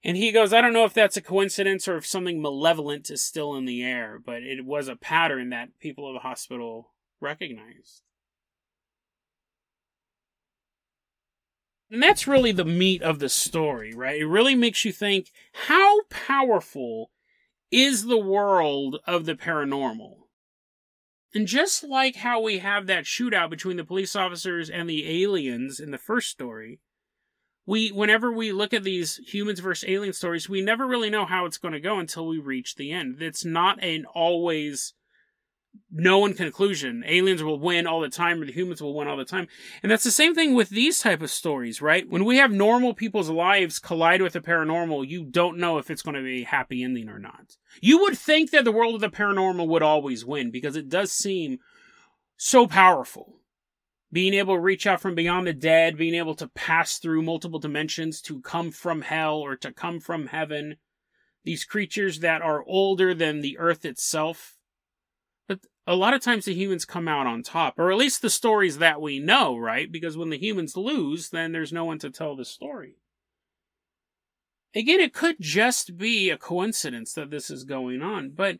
And 0.04 0.18
he 0.18 0.32
goes, 0.32 0.52
I 0.52 0.60
don't 0.60 0.74
know 0.74 0.84
if 0.84 0.92
that's 0.92 1.16
a 1.16 1.22
coincidence 1.22 1.88
or 1.88 1.96
if 1.96 2.06
something 2.06 2.42
malevolent 2.42 3.08
is 3.08 3.22
still 3.22 3.54
in 3.56 3.64
the 3.64 3.82
air, 3.82 4.20
but 4.22 4.42
it 4.42 4.66
was 4.66 4.86
a 4.86 4.96
pattern 4.96 5.48
that 5.48 5.78
people 5.80 6.06
of 6.06 6.12
the 6.12 6.20
hospital 6.20 6.92
recognized. 7.20 8.02
And 11.90 12.02
that's 12.02 12.26
really 12.26 12.52
the 12.52 12.66
meat 12.66 13.00
of 13.00 13.18
the 13.18 13.30
story, 13.30 13.94
right? 13.94 14.20
It 14.20 14.26
really 14.26 14.54
makes 14.54 14.84
you 14.84 14.92
think 14.92 15.30
how 15.52 16.02
powerful 16.10 17.10
is 17.70 18.04
the 18.04 18.18
world 18.18 18.98
of 19.06 19.24
the 19.24 19.34
paranormal? 19.34 20.23
And 21.34 21.48
just 21.48 21.82
like 21.82 22.16
how 22.16 22.40
we 22.40 22.58
have 22.58 22.86
that 22.86 23.04
shootout 23.04 23.50
between 23.50 23.76
the 23.76 23.84
police 23.84 24.14
officers 24.14 24.70
and 24.70 24.88
the 24.88 25.24
aliens 25.24 25.80
in 25.80 25.90
the 25.90 25.98
first 25.98 26.30
story, 26.30 26.78
we 27.66 27.90
whenever 27.90 28.32
we 28.32 28.52
look 28.52 28.72
at 28.72 28.84
these 28.84 29.16
humans 29.26 29.58
versus 29.58 29.88
alien 29.88 30.12
stories, 30.12 30.48
we 30.48 30.60
never 30.60 30.86
really 30.86 31.10
know 31.10 31.24
how 31.24 31.44
it's 31.44 31.58
going 31.58 31.74
to 31.74 31.80
go 31.80 31.98
until 31.98 32.26
we 32.26 32.38
reach 32.38 32.76
the 32.76 32.92
end. 32.92 33.20
It's 33.20 33.44
not 33.44 33.82
an 33.82 34.04
always 34.14 34.94
known 35.94 36.34
conclusion. 36.34 37.04
Aliens 37.06 37.42
will 37.42 37.58
win 37.58 37.86
all 37.86 38.00
the 38.00 38.08
time, 38.08 38.42
or 38.42 38.46
the 38.46 38.52
humans 38.52 38.82
will 38.82 38.94
win 38.94 39.06
all 39.06 39.16
the 39.16 39.24
time. 39.24 39.46
And 39.82 39.90
that's 39.90 40.04
the 40.04 40.10
same 40.10 40.34
thing 40.34 40.54
with 40.54 40.70
these 40.70 40.98
type 40.98 41.22
of 41.22 41.30
stories, 41.30 41.80
right? 41.80 42.08
When 42.08 42.24
we 42.24 42.38
have 42.38 42.50
normal 42.50 42.94
people's 42.94 43.30
lives 43.30 43.78
collide 43.78 44.20
with 44.20 44.32
the 44.32 44.40
paranormal, 44.40 45.08
you 45.08 45.24
don't 45.24 45.58
know 45.58 45.78
if 45.78 45.90
it's 45.90 46.02
going 46.02 46.16
to 46.16 46.22
be 46.22 46.42
a 46.42 46.46
happy 46.46 46.82
ending 46.82 47.08
or 47.08 47.18
not. 47.18 47.56
You 47.80 48.00
would 48.00 48.18
think 48.18 48.50
that 48.50 48.64
the 48.64 48.72
world 48.72 48.96
of 48.96 49.00
the 49.00 49.08
paranormal 49.08 49.68
would 49.68 49.82
always 49.82 50.24
win 50.24 50.50
because 50.50 50.76
it 50.76 50.88
does 50.88 51.12
seem 51.12 51.58
so 52.36 52.66
powerful. 52.66 53.40
Being 54.10 54.34
able 54.34 54.54
to 54.54 54.60
reach 54.60 54.86
out 54.86 55.00
from 55.00 55.14
beyond 55.14 55.46
the 55.46 55.52
dead, 55.52 55.96
being 55.96 56.14
able 56.14 56.34
to 56.36 56.48
pass 56.48 56.98
through 56.98 57.22
multiple 57.22 57.58
dimensions 57.58 58.20
to 58.22 58.40
come 58.40 58.70
from 58.70 59.02
hell 59.02 59.38
or 59.38 59.56
to 59.56 59.72
come 59.72 60.00
from 60.00 60.28
heaven. 60.28 60.76
These 61.44 61.64
creatures 61.64 62.20
that 62.20 62.40
are 62.40 62.64
older 62.64 63.12
than 63.12 63.40
the 63.40 63.58
earth 63.58 63.84
itself 63.84 64.56
a 65.86 65.94
lot 65.94 66.14
of 66.14 66.22
times 66.22 66.44
the 66.46 66.54
humans 66.54 66.84
come 66.84 67.08
out 67.08 67.26
on 67.26 67.42
top, 67.42 67.78
or 67.78 67.90
at 67.90 67.98
least 67.98 68.22
the 68.22 68.30
stories 68.30 68.78
that 68.78 69.00
we 69.02 69.18
know, 69.18 69.56
right? 69.56 69.90
Because 69.90 70.16
when 70.16 70.30
the 70.30 70.38
humans 70.38 70.76
lose, 70.76 71.28
then 71.28 71.52
there's 71.52 71.72
no 71.72 71.84
one 71.84 71.98
to 71.98 72.10
tell 72.10 72.34
the 72.34 72.44
story. 72.44 72.96
Again, 74.74 74.98
it 74.98 75.12
could 75.12 75.36
just 75.38 75.96
be 75.96 76.30
a 76.30 76.38
coincidence 76.38 77.12
that 77.12 77.30
this 77.30 77.50
is 77.50 77.64
going 77.64 78.02
on, 78.02 78.30
but 78.30 78.58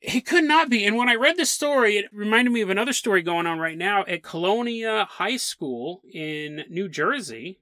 it 0.00 0.24
could 0.24 0.44
not 0.44 0.70
be. 0.70 0.84
And 0.86 0.96
when 0.96 1.10
I 1.10 1.14
read 1.14 1.36
this 1.36 1.50
story, 1.50 1.98
it 1.98 2.06
reminded 2.12 2.52
me 2.52 2.62
of 2.62 2.70
another 2.70 2.94
story 2.94 3.22
going 3.22 3.46
on 3.46 3.58
right 3.58 3.78
now 3.78 4.04
at 4.08 4.22
Colonia 4.22 5.06
High 5.08 5.36
School 5.36 6.02
in 6.10 6.64
New 6.70 6.88
Jersey. 6.88 7.60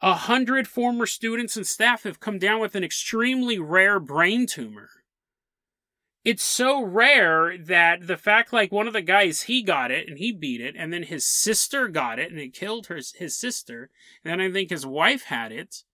A 0.00 0.14
hundred 0.14 0.68
former 0.68 1.06
students 1.06 1.56
and 1.56 1.66
staff 1.66 2.02
have 2.02 2.20
come 2.20 2.38
down 2.38 2.60
with 2.60 2.74
an 2.74 2.84
extremely 2.84 3.58
rare 3.58 3.98
brain 3.98 4.46
tumor 4.46 4.90
it's 6.24 6.42
so 6.42 6.82
rare 6.82 7.56
that 7.56 8.06
the 8.06 8.16
fact 8.16 8.52
like 8.52 8.72
one 8.72 8.86
of 8.86 8.92
the 8.92 9.02
guys 9.02 9.42
he 9.42 9.62
got 9.62 9.90
it 9.90 10.08
and 10.08 10.18
he 10.18 10.32
beat 10.32 10.60
it 10.60 10.74
and 10.76 10.92
then 10.92 11.04
his 11.04 11.26
sister 11.26 11.88
got 11.88 12.18
it 12.18 12.30
and 12.30 12.40
it 12.40 12.52
killed 12.52 12.86
her 12.86 13.00
his 13.14 13.36
sister 13.36 13.90
and 14.24 14.32
then 14.32 14.40
i 14.40 14.52
think 14.52 14.70
his 14.70 14.86
wife 14.86 15.24
had 15.24 15.52
it. 15.52 15.84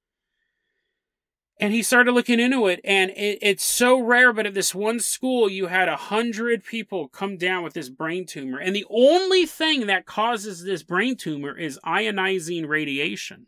And 1.61 1.73
he 1.73 1.85
started 1.85 2.11
looking 2.11 2.41
into 2.41 2.67
it 2.67 2.81
and 2.83 3.13
it, 3.13 3.39
it's 3.41 3.63
so 3.63 4.01
rare 4.01 4.33
but 4.33 4.47
at 4.47 4.55
this 4.55 4.75
one 4.75 4.99
school 4.99 5.49
you 5.49 5.69
had 5.69 5.89
a 5.89 5.97
hundred 5.97 6.65
people 6.65 7.07
come 7.07 7.37
down 7.37 7.63
with 7.63 7.75
this 7.75 7.89
brain 7.89 8.27
tumor. 8.27 8.59
And 8.59 8.75
the 8.75 8.87
only 8.91 9.47
thing 9.47 9.87
that 9.87 10.05
causes 10.05 10.65
this 10.65 10.83
brain 10.83 11.17
tumor 11.17 11.57
is 11.57 11.79
ionizing 11.87 12.67
radiation 12.67 13.47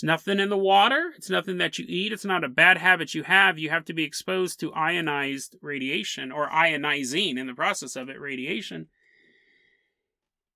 it's 0.00 0.04
nothing 0.06 0.40
in 0.40 0.48
the 0.48 0.56
water. 0.56 1.12
It's 1.14 1.28
nothing 1.28 1.58
that 1.58 1.78
you 1.78 1.84
eat. 1.86 2.10
It's 2.10 2.24
not 2.24 2.42
a 2.42 2.48
bad 2.48 2.78
habit 2.78 3.12
you 3.12 3.22
have. 3.24 3.58
You 3.58 3.68
have 3.68 3.84
to 3.84 3.92
be 3.92 4.02
exposed 4.02 4.58
to 4.60 4.72
ionized 4.72 5.56
radiation 5.60 6.32
or 6.32 6.48
ionizing 6.48 7.38
in 7.38 7.46
the 7.46 7.52
process 7.52 7.96
of 7.96 8.08
it, 8.08 8.18
radiation. 8.18 8.86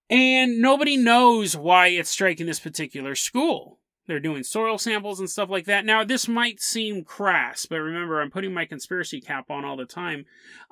And 0.09 0.63
nobody 0.63 0.97
knows 0.97 1.55
why 1.55 1.89
it's 1.89 2.09
striking 2.09 2.47
this 2.47 2.59
particular 2.59 3.15
school. 3.15 3.81
They're 4.07 4.19
doing 4.19 4.45
soil 4.45 4.79
samples 4.79 5.21
and 5.21 5.29
stuff 5.29 5.51
like 5.51 5.67
that. 5.67 5.85
Now, 5.85 6.05
this 6.05 6.27
might 6.27 6.63
seem 6.63 7.05
crass, 7.05 7.67
but 7.67 7.81
remember, 7.81 8.23
I'm 8.23 8.31
putting 8.31 8.55
my 8.55 8.65
conspiracy 8.65 9.21
cap 9.21 9.51
on 9.51 9.63
all 9.63 9.77
the 9.77 9.85
time. 9.85 10.25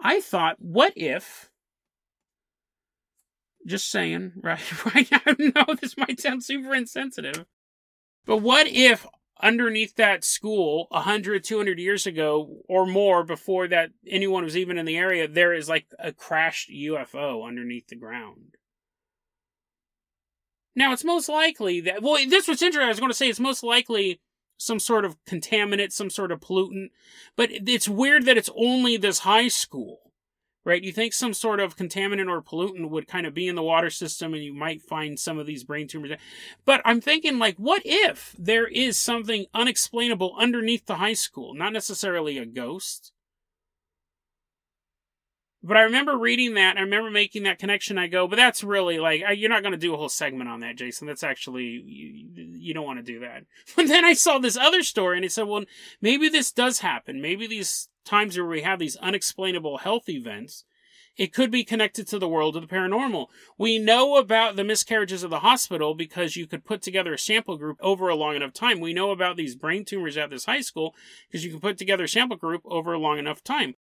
I 0.03 0.23
thought, 0.23 0.57
what 0.61 0.95
if 0.97 1.51
just 3.67 3.91
saying, 3.91 4.33
right? 4.43 4.95
Right 4.95 5.11
now, 5.11 5.35
no, 5.39 5.75
this 5.75 5.99
might 5.99 6.21
sound 6.21 6.43
super 6.43 6.75
insensitive. 6.75 7.45
But 8.25 8.39
what 8.39 8.67
if 8.69 9.07
underneath 9.41 9.97
that 9.97 10.25
school 10.25 10.87
100 10.91 11.43
200 11.43 11.79
years 11.79 12.07
ago 12.07 12.63
or 12.69 12.87
more 12.87 13.25
before 13.25 13.67
that 13.69 13.91
anyone 14.07 14.45
was 14.45 14.57
even 14.57 14.79
in 14.79 14.87
the 14.87 14.97
area 14.97 15.27
there 15.27 15.53
is 15.53 15.69
like 15.69 15.87
a 15.99 16.13
crashed 16.13 16.71
ufo 16.71 17.47
underneath 17.47 17.89
the 17.89 17.97
ground? 17.97 18.57
Now 20.75 20.93
it's 20.93 21.05
most 21.05 21.29
likely 21.29 21.81
that 21.81 22.03
well 22.03 22.17
this 22.29 22.49
was 22.49 22.63
interesting 22.63 22.87
i 22.87 22.89
was 22.89 23.01
going 23.01 23.11
to 23.11 23.17
say 23.17 23.29
it's 23.29 23.41
most 23.41 23.63
likely 23.63 24.21
some 24.57 24.79
sort 24.79 25.05
of 25.05 25.17
contaminant 25.25 25.93
some 25.93 26.09
sort 26.09 26.31
of 26.31 26.41
pollutant 26.41 26.91
but 27.37 27.51
it's 27.51 27.89
weird 27.89 28.25
that 28.27 28.39
it's 28.39 28.51
only 28.57 28.97
this 28.97 29.21
high 29.21 29.49
school 29.49 30.02
right? 30.65 30.83
You 30.83 30.93
think 30.93 31.13
some 31.13 31.35
sort 31.35 31.61
of 31.61 31.77
contaminant 31.77 32.31
or 32.31 32.43
pollutant 32.43 32.91
would 32.91 33.09
kind 33.09 33.27
of 33.27 33.35
be 33.35 33.49
in 33.49 33.57
the 33.57 33.63
water 33.63 33.91
system 33.91 34.35
and 34.35 34.43
you 34.43 34.55
might 34.55 34.83
find 34.83 35.19
some 35.19 35.39
of 35.39 35.47
these 35.47 35.65
brain 35.65 35.89
tumors. 35.89 36.13
But 36.65 36.81
I'm 36.85 37.01
thinking, 37.01 37.39
like, 37.39 37.57
what 37.57 37.83
if 37.85 38.35
there 38.39 38.67
is 38.67 38.99
something 38.99 39.47
unexplainable 39.55 40.35
underneath 40.39 40.87
the 40.87 40.97
high 40.97 41.15
school? 41.15 41.55
Not 41.55 41.73
necessarily 41.73 42.39
a 42.39 42.47
ghost. 42.47 43.13
But 45.65 45.77
I 45.77 45.83
remember 45.83 46.19
reading 46.19 46.55
that. 46.55 46.77
I 46.77 46.81
remember 46.81 47.11
making 47.11 47.45
that 47.45 47.61
connection. 47.61 47.97
I 47.97 48.09
go, 48.09 48.27
but 48.27 48.37
that's 48.37 48.65
really 48.65 48.99
like 48.99 49.23
you're 49.37 49.49
not 49.49 49.63
going 49.63 49.73
to 49.73 49.79
do 49.79 49.95
a 49.95 49.97
whole 49.97 50.09
segment 50.09 50.51
on 50.51 50.61
that, 50.61 50.77
Jason. 50.77 51.07
That's 51.07 51.23
actually 51.23 51.65
you, 51.65 52.27
you 52.35 52.75
don't 52.75 52.87
want 52.87 52.99
to 52.99 53.05
do 53.05 53.21
that. 53.21 53.45
But 53.77 53.87
then 53.87 54.05
I 54.05 54.13
saw 54.13 54.39
this 54.39 54.57
other 54.57 54.83
story, 54.83 55.17
and 55.17 55.25
I 55.25 55.29
said, 55.29 55.47
well, 55.47 55.65
maybe 56.01 56.29
this 56.29 56.51
does 56.51 56.81
happen. 56.81 57.23
Maybe 57.23 57.47
these 57.47 57.89
times 58.05 58.37
where 58.37 58.47
we 58.47 58.63
have 58.63 58.81
these 58.81 58.97
unexplainable 58.97 59.79
health 59.79 60.09
events, 60.09 60.65
it 61.17 61.33
could 61.33 61.51
be 61.51 61.63
connected 61.63 62.07
to 62.09 62.19
the 62.19 62.29
world 62.29 62.57
of 62.57 62.63
the 62.63 62.75
paranormal. 62.75 63.27
We 63.57 63.79
know 63.79 64.17
about 64.17 64.57
the 64.57 64.65
miscarriages 64.65 65.23
of 65.23 65.31
the 65.31 65.41
hospital 65.41 65.95
because 65.95 66.37
you 66.37 66.47
could 66.47 66.65
put 66.65 66.83
together 66.83 67.15
a 67.15 67.19
sample 67.19 67.57
group 67.57 67.77
over 67.81 68.09
a 68.09 68.17
long 68.17 68.35
enough 68.35 68.53
time. 68.53 68.81
We 68.81 68.95
know 68.95 69.11
about 69.11 69.37
these 69.37 69.55
brain 69.55 69.85
tumors 69.85 70.17
at 70.17 70.31
this 70.31 70.47
high 70.47 70.63
school 70.63 70.95
because 71.29 71.45
you 71.45 71.51
can 71.51 71.61
put 71.61 71.79
together 71.79 72.05
a 72.05 72.09
sample 72.09 72.37
group 72.37 72.63
over 72.65 72.93
a 72.93 72.99
long 72.99 73.19
enough 73.19 73.45
time. 73.45 73.75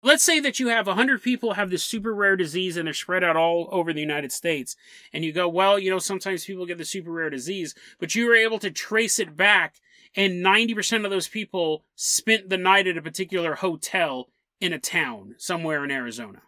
Let's 0.00 0.22
say 0.22 0.38
that 0.40 0.60
you 0.60 0.68
have 0.68 0.86
100 0.86 1.22
people 1.22 1.54
have 1.54 1.70
this 1.70 1.84
super 1.84 2.14
rare 2.14 2.36
disease 2.36 2.76
and 2.76 2.86
they're 2.86 2.94
spread 2.94 3.24
out 3.24 3.36
all 3.36 3.68
over 3.72 3.92
the 3.92 4.00
United 4.00 4.30
States. 4.30 4.76
And 5.12 5.24
you 5.24 5.32
go, 5.32 5.48
well, 5.48 5.78
you 5.78 5.90
know, 5.90 5.98
sometimes 5.98 6.44
people 6.44 6.66
get 6.66 6.78
the 6.78 6.84
super 6.84 7.10
rare 7.10 7.30
disease, 7.30 7.74
but 7.98 8.14
you 8.14 8.26
were 8.26 8.36
able 8.36 8.60
to 8.60 8.70
trace 8.70 9.18
it 9.18 9.36
back 9.36 9.76
and 10.14 10.44
90% 10.44 11.04
of 11.04 11.10
those 11.10 11.28
people 11.28 11.84
spent 11.94 12.48
the 12.48 12.56
night 12.56 12.86
at 12.86 12.96
a 12.96 13.02
particular 13.02 13.56
hotel 13.56 14.28
in 14.60 14.72
a 14.72 14.78
town 14.78 15.34
somewhere 15.38 15.84
in 15.84 15.90
Arizona. 15.90 16.42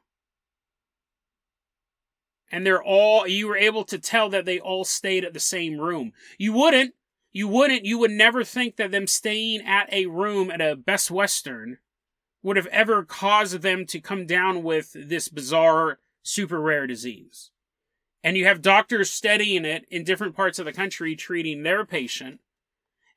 And 2.51 2.67
they're 2.67 2.83
all, 2.83 3.27
you 3.29 3.47
were 3.47 3.57
able 3.57 3.85
to 3.85 3.99
tell 3.99 4.29
that 4.31 4.45
they 4.45 4.59
all 4.59 4.85
stayed 4.85 5.25
at 5.25 5.35
the 5.35 5.41
same 5.41 5.79
room. 5.79 6.13
You 6.37 6.53
wouldn't, 6.53 6.95
you 7.33 7.47
wouldn't, 7.47 7.85
you 7.85 7.99
would 7.99 8.11
never 8.11 8.43
think 8.43 8.77
that 8.77 8.91
them 8.91 9.07
staying 9.07 9.61
at 9.65 9.93
a 9.93 10.07
room 10.07 10.51
at 10.51 10.61
a 10.61 10.75
Best 10.75 11.11
Western 11.11 11.79
would 12.43 12.57
have 12.57 12.67
ever 12.67 13.05
caused 13.05 13.61
them 13.61 13.85
to 13.87 14.01
come 14.01 14.27
down 14.27 14.63
with 14.63 14.93
this 14.95 15.29
bizarre, 15.29 15.99
super 16.23 16.61
rare 16.61 16.87
disease. 16.87 17.51
And 18.23 18.37
you 18.37 18.45
have 18.47 18.63
doctors 18.63 19.11
studying 19.11 19.65
it 19.65 19.87
in 19.91 20.05
different 20.05 20.37
parts 20.37 20.59
of 20.59 20.67
the 20.67 20.73
country 20.73 21.17
treating 21.17 21.63
their 21.63 21.85
patient. 21.85 22.41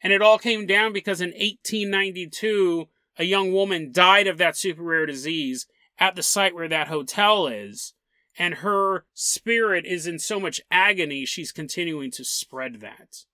And 0.02 0.12
it 0.12 0.22
all 0.22 0.38
came 0.38 0.66
down 0.66 0.94
because 0.94 1.22
in 1.22 1.30
1892, 1.30 2.88
a 3.18 3.24
young 3.24 3.54
woman 3.54 3.92
died 3.92 4.28
of 4.28 4.38
that 4.38 4.58
super 4.58 4.84
rare 4.84 5.06
disease 5.06 5.68
at 5.98 6.16
the 6.16 6.24
site 6.24 6.56
where 6.56 6.68
that 6.68 6.88
hotel 6.88 7.48
is, 7.48 7.94
and 8.38 8.56
her 8.56 9.06
spirit 9.14 9.86
is 9.86 10.08
in 10.08 10.20
so 10.20 10.40
much 10.40 10.62
agony, 10.72 11.26
she's 11.26 11.52
continuing 11.52 12.12
to 12.12 12.24
spread 12.24 12.82
that. 12.82 13.26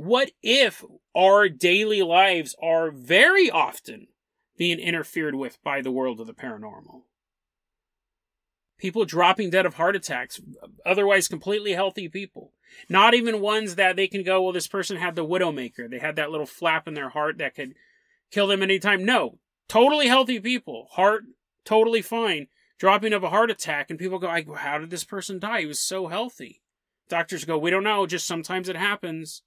What 0.00 0.30
if 0.42 0.82
our 1.14 1.50
daily 1.50 2.00
lives 2.00 2.56
are 2.62 2.90
very 2.90 3.50
often 3.50 4.06
being 4.56 4.78
interfered 4.78 5.34
with 5.34 5.62
by 5.62 5.82
the 5.82 5.90
world 5.90 6.20
of 6.20 6.26
the 6.26 6.32
paranormal? 6.32 7.02
People 8.78 9.04
dropping 9.04 9.50
dead 9.50 9.66
of 9.66 9.74
heart 9.74 9.94
attacks, 9.94 10.40
otherwise 10.86 11.28
completely 11.28 11.74
healthy 11.74 12.08
people. 12.08 12.54
Not 12.88 13.12
even 13.12 13.42
ones 13.42 13.74
that 13.74 13.96
they 13.96 14.08
can 14.08 14.22
go, 14.22 14.40
well, 14.40 14.54
this 14.54 14.66
person 14.66 14.96
had 14.96 15.16
the 15.16 15.26
Widowmaker. 15.26 15.90
They 15.90 15.98
had 15.98 16.16
that 16.16 16.30
little 16.30 16.46
flap 16.46 16.88
in 16.88 16.94
their 16.94 17.10
heart 17.10 17.36
that 17.36 17.54
could 17.54 17.74
kill 18.30 18.46
them 18.46 18.62
anytime. 18.62 19.04
No, 19.04 19.38
totally 19.68 20.06
healthy 20.06 20.40
people, 20.40 20.88
heart 20.92 21.24
totally 21.66 22.00
fine, 22.00 22.46
dropping 22.78 23.12
of 23.12 23.22
a 23.22 23.28
heart 23.28 23.50
attack, 23.50 23.90
and 23.90 23.98
people 23.98 24.18
go, 24.18 24.28
how 24.54 24.78
did 24.78 24.88
this 24.88 25.04
person 25.04 25.38
die? 25.38 25.60
He 25.60 25.66
was 25.66 25.78
so 25.78 26.06
healthy. 26.06 26.62
Doctors 27.10 27.44
go, 27.44 27.58
we 27.58 27.68
don't 27.68 27.84
know, 27.84 28.06
just 28.06 28.26
sometimes 28.26 28.70
it 28.70 28.76
happens. 28.76 29.42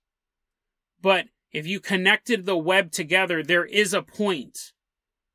But 1.03 1.25
if 1.51 1.67
you 1.67 1.79
connected 1.79 2.45
the 2.45 2.57
web 2.57 2.91
together, 2.91 3.43
there 3.43 3.65
is 3.65 3.93
a 3.93 4.01
point. 4.01 4.71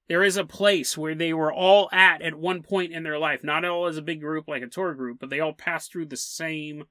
There 0.08 0.24
is 0.24 0.38
a 0.38 0.44
place 0.44 0.96
where 0.96 1.14
they 1.14 1.34
were 1.34 1.52
all 1.52 1.90
at 1.92 2.22
at 2.22 2.34
one 2.34 2.62
point 2.62 2.92
in 2.92 3.02
their 3.02 3.18
life. 3.18 3.44
Not 3.44 3.66
all 3.66 3.86
as 3.86 3.98
a 3.98 4.02
big 4.02 4.20
group 4.20 4.48
like 4.48 4.62
a 4.62 4.66
tour 4.66 4.94
group, 4.94 5.18
but 5.20 5.28
they 5.28 5.38
all 5.38 5.52
passed 5.52 5.92
through 5.92 6.06
the 6.06 6.16
same 6.16 6.84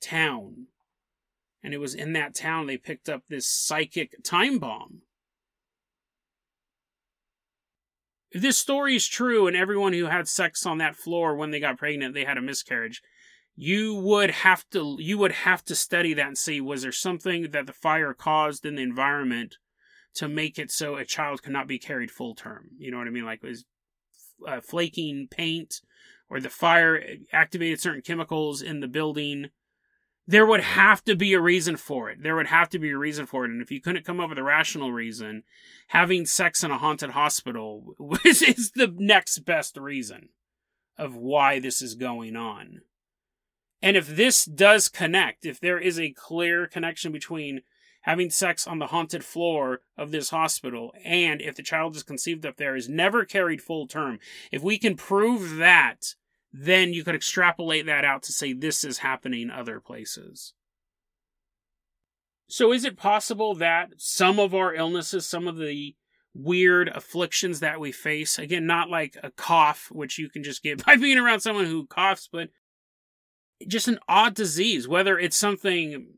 town. 0.00 0.68
And 1.62 1.74
it 1.74 1.78
was 1.78 1.94
in 1.94 2.14
that 2.14 2.34
town 2.34 2.66
they 2.66 2.78
picked 2.78 3.08
up 3.10 3.22
this 3.28 3.46
psychic 3.46 4.24
time 4.24 4.58
bomb. 4.58 5.02
If 8.30 8.40
this 8.40 8.56
story 8.56 8.96
is 8.96 9.06
true 9.06 9.46
and 9.46 9.54
everyone 9.54 9.92
who 9.92 10.06
had 10.06 10.26
sex 10.26 10.64
on 10.64 10.78
that 10.78 10.96
floor 10.96 11.36
when 11.36 11.50
they 11.50 11.60
got 11.60 11.76
pregnant, 11.76 12.14
they 12.14 12.24
had 12.24 12.38
a 12.38 12.42
miscarriage, 12.42 13.02
you 13.54 13.94
would 13.94 14.30
have 14.30 14.68
to 14.70 14.96
you 14.98 15.18
would 15.18 15.32
have 15.32 15.64
to 15.64 15.74
study 15.74 16.14
that 16.14 16.26
and 16.26 16.38
see 16.38 16.60
was 16.60 16.82
there 16.82 16.92
something 16.92 17.50
that 17.50 17.66
the 17.66 17.72
fire 17.72 18.14
caused 18.14 18.64
in 18.64 18.76
the 18.76 18.82
environment 18.82 19.58
to 20.14 20.28
make 20.28 20.58
it 20.58 20.70
so 20.70 20.96
a 20.96 21.04
child 21.04 21.42
could 21.42 21.52
not 21.52 21.66
be 21.66 21.78
carried 21.78 22.10
full 22.10 22.34
term. 22.34 22.68
You 22.78 22.90
know 22.90 22.98
what 22.98 23.06
I 23.06 23.10
mean? 23.10 23.24
Like 23.24 23.42
was 23.42 23.64
uh, 24.46 24.60
flaking 24.60 25.28
paint 25.30 25.80
or 26.28 26.40
the 26.40 26.50
fire 26.50 27.02
activated 27.32 27.80
certain 27.80 28.02
chemicals 28.02 28.62
in 28.62 28.80
the 28.80 28.88
building 28.88 29.50
there 30.26 30.46
would 30.46 30.60
have 30.60 31.02
to 31.04 31.16
be 31.16 31.34
a 31.34 31.40
reason 31.40 31.76
for 31.76 32.08
it. 32.08 32.22
There 32.22 32.36
would 32.36 32.46
have 32.46 32.68
to 32.70 32.78
be 32.78 32.90
a 32.90 32.98
reason 32.98 33.26
for 33.26 33.44
it. 33.44 33.50
And 33.50 33.60
if 33.60 33.70
you 33.70 33.80
couldn't 33.80 34.04
come 34.04 34.20
up 34.20 34.28
with 34.28 34.38
a 34.38 34.42
rational 34.42 34.92
reason, 34.92 35.42
having 35.88 36.26
sex 36.26 36.62
in 36.62 36.70
a 36.70 36.78
haunted 36.78 37.10
hospital 37.10 37.94
is 38.24 38.72
the 38.74 38.94
next 38.96 39.40
best 39.40 39.76
reason 39.76 40.28
of 40.96 41.16
why 41.16 41.58
this 41.58 41.82
is 41.82 41.94
going 41.94 42.36
on. 42.36 42.82
And 43.82 43.96
if 43.96 44.06
this 44.06 44.44
does 44.44 44.88
connect, 44.88 45.44
if 45.44 45.58
there 45.58 45.78
is 45.78 45.98
a 45.98 46.12
clear 46.12 46.68
connection 46.68 47.10
between 47.10 47.62
having 48.02 48.30
sex 48.30 48.66
on 48.66 48.78
the 48.78 48.88
haunted 48.88 49.24
floor 49.24 49.80
of 49.96 50.10
this 50.10 50.30
hospital 50.30 50.92
and 51.04 51.40
if 51.40 51.56
the 51.56 51.62
child 51.62 51.96
is 51.96 52.02
conceived 52.02 52.44
up 52.46 52.56
there 52.56 52.76
is 52.76 52.88
never 52.88 53.24
carried 53.24 53.60
full 53.60 53.86
term, 53.86 54.20
if 54.52 54.62
we 54.62 54.78
can 54.78 54.96
prove 54.96 55.56
that, 55.56 56.14
then 56.52 56.92
you 56.92 57.02
could 57.02 57.14
extrapolate 57.14 57.86
that 57.86 58.04
out 58.04 58.22
to 58.22 58.32
say 58.32 58.52
this 58.52 58.84
is 58.84 58.98
happening 58.98 59.50
other 59.50 59.80
places. 59.80 60.54
So, 62.48 62.72
is 62.72 62.84
it 62.84 62.98
possible 62.98 63.54
that 63.54 63.92
some 63.96 64.38
of 64.38 64.54
our 64.54 64.74
illnesses, 64.74 65.24
some 65.24 65.48
of 65.48 65.56
the 65.56 65.96
weird 66.34 66.88
afflictions 66.88 67.60
that 67.60 67.80
we 67.80 67.92
face, 67.92 68.38
again, 68.38 68.66
not 68.66 68.90
like 68.90 69.16
a 69.22 69.30
cough, 69.30 69.88
which 69.90 70.18
you 70.18 70.28
can 70.28 70.42
just 70.42 70.62
get 70.62 70.84
by 70.86 70.96
being 70.96 71.18
around 71.18 71.40
someone 71.40 71.64
who 71.64 71.86
coughs, 71.86 72.28
but 72.30 72.50
just 73.66 73.88
an 73.88 73.98
odd 74.08 74.34
disease, 74.34 74.88
whether 74.88 75.18
it's 75.18 75.36
something 75.36 76.08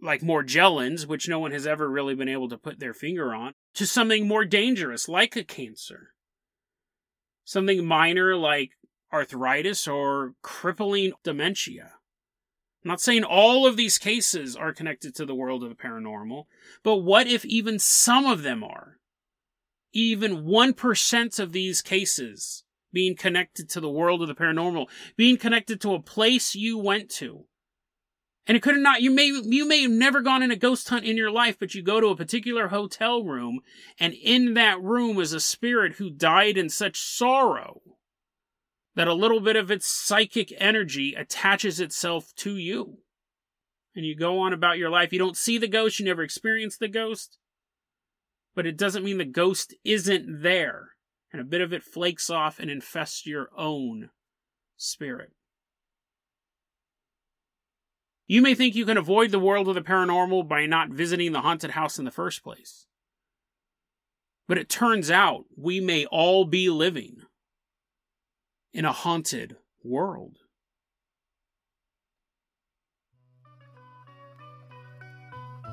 like 0.00 0.20
Morgellons, 0.20 1.06
which 1.06 1.28
no 1.28 1.38
one 1.38 1.52
has 1.52 1.66
ever 1.66 1.88
really 1.88 2.14
been 2.14 2.28
able 2.28 2.48
to 2.48 2.58
put 2.58 2.80
their 2.80 2.94
finger 2.94 3.34
on, 3.34 3.52
to 3.74 3.86
something 3.86 4.26
more 4.26 4.44
dangerous, 4.44 5.08
like 5.08 5.36
a 5.36 5.44
cancer. 5.44 6.14
Something 7.44 7.84
minor 7.84 8.36
like 8.36 8.72
arthritis, 9.12 9.86
or 9.86 10.34
crippling 10.42 11.12
dementia. 11.22 11.92
I'm 12.84 12.88
not 12.88 13.00
saying 13.00 13.24
all 13.24 13.66
of 13.66 13.76
these 13.76 13.98
cases 13.98 14.56
are 14.56 14.72
connected 14.72 15.14
to 15.14 15.26
the 15.26 15.34
world 15.34 15.62
of 15.62 15.68
the 15.68 15.74
paranormal, 15.76 16.46
but 16.82 16.96
what 16.96 17.28
if 17.28 17.44
even 17.44 17.78
some 17.78 18.26
of 18.26 18.42
them 18.42 18.64
are? 18.64 18.98
Even 19.92 20.44
1% 20.44 21.38
of 21.38 21.52
these 21.52 21.82
cases 21.82 22.61
being 22.92 23.16
connected 23.16 23.68
to 23.70 23.80
the 23.80 23.90
world 23.90 24.22
of 24.22 24.28
the 24.28 24.34
paranormal, 24.34 24.86
being 25.16 25.36
connected 25.36 25.80
to 25.80 25.94
a 25.94 26.02
place 26.02 26.54
you 26.54 26.78
went 26.78 27.10
to. 27.10 27.44
And 28.46 28.56
it 28.56 28.62
could 28.62 28.74
have 28.74 28.82
not, 28.82 29.02
you 29.02 29.10
may, 29.10 29.26
you 29.26 29.66
may 29.66 29.82
have 29.82 29.90
never 29.90 30.20
gone 30.20 30.42
in 30.42 30.50
a 30.50 30.56
ghost 30.56 30.88
hunt 30.88 31.04
in 31.04 31.16
your 31.16 31.30
life, 31.30 31.56
but 31.60 31.74
you 31.74 31.82
go 31.82 32.00
to 32.00 32.08
a 32.08 32.16
particular 32.16 32.68
hotel 32.68 33.22
room, 33.22 33.60
and 34.00 34.14
in 34.14 34.54
that 34.54 34.82
room 34.82 35.18
is 35.18 35.32
a 35.32 35.40
spirit 35.40 35.94
who 35.94 36.10
died 36.10 36.58
in 36.58 36.68
such 36.68 36.98
sorrow 36.98 37.80
that 38.94 39.08
a 39.08 39.14
little 39.14 39.40
bit 39.40 39.56
of 39.56 39.70
its 39.70 39.86
psychic 39.86 40.52
energy 40.58 41.14
attaches 41.14 41.80
itself 41.80 42.34
to 42.36 42.56
you. 42.56 42.98
And 43.94 44.04
you 44.04 44.16
go 44.16 44.40
on 44.40 44.52
about 44.52 44.78
your 44.78 44.90
life. 44.90 45.12
You 45.12 45.18
don't 45.18 45.36
see 45.36 45.56
the 45.58 45.68
ghost, 45.68 45.98
you 45.98 46.04
never 46.04 46.22
experience 46.22 46.76
the 46.76 46.88
ghost, 46.88 47.38
but 48.54 48.66
it 48.66 48.76
doesn't 48.76 49.04
mean 49.04 49.18
the 49.18 49.24
ghost 49.24 49.74
isn't 49.84 50.42
there. 50.42 50.91
And 51.32 51.40
a 51.40 51.44
bit 51.44 51.62
of 51.62 51.72
it 51.72 51.82
flakes 51.82 52.28
off 52.28 52.58
and 52.58 52.70
infests 52.70 53.26
your 53.26 53.48
own 53.56 54.10
spirit. 54.76 55.32
You 58.26 58.42
may 58.42 58.54
think 58.54 58.74
you 58.74 58.86
can 58.86 58.96
avoid 58.96 59.30
the 59.30 59.38
world 59.38 59.68
of 59.68 59.74
the 59.74 59.82
paranormal 59.82 60.46
by 60.46 60.66
not 60.66 60.90
visiting 60.90 61.32
the 61.32 61.40
haunted 61.40 61.72
house 61.72 61.98
in 61.98 62.04
the 62.04 62.10
first 62.10 62.42
place. 62.42 62.86
But 64.46 64.58
it 64.58 64.68
turns 64.68 65.10
out 65.10 65.44
we 65.56 65.80
may 65.80 66.04
all 66.06 66.44
be 66.44 66.68
living 66.68 67.22
in 68.72 68.84
a 68.84 68.92
haunted 68.92 69.56
world. 69.82 70.38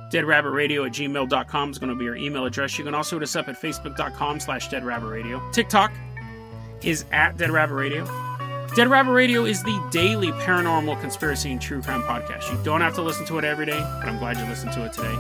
Deadrabbitradio 0.09 0.85
at 0.85 0.93
gmail.com 0.93 1.71
is 1.71 1.77
going 1.77 1.89
to 1.89 1.95
be 1.95 2.05
your 2.05 2.15
email 2.15 2.45
address. 2.45 2.77
You 2.77 2.85
can 2.85 2.95
also 2.95 3.17
hit 3.17 3.23
us 3.23 3.35
up 3.35 3.47
at 3.47 3.59
facebook.com 3.59 4.39
slash 4.39 4.69
deadrabbitradio. 4.69 5.53
TikTok 5.53 5.91
is 6.81 7.05
at 7.11 7.37
Dead 7.37 7.51
Rabbit 7.51 7.75
Radio. 7.75 8.05
Dead 8.75 8.87
Rabbit 8.87 9.11
Radio 9.11 9.45
is 9.45 9.63
the 9.63 9.87
daily 9.91 10.31
paranormal 10.31 10.99
conspiracy 11.01 11.51
and 11.51 11.61
true 11.61 11.81
crime 11.81 12.03
podcast. 12.03 12.51
You 12.51 12.63
don't 12.63 12.81
have 12.81 12.93
to 12.95 13.01
listen 13.01 13.25
to 13.25 13.37
it 13.39 13.43
every 13.43 13.65
day, 13.65 13.79
but 13.79 14.07
I'm 14.07 14.19
glad 14.19 14.37
you 14.37 14.45
listened 14.45 14.73
to 14.73 14.85
it 14.85 14.93
today. 14.93 15.15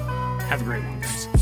Have 0.45 0.61
a 0.61 0.65
great 0.65 0.83
one, 0.83 0.99
guys. 1.01 1.38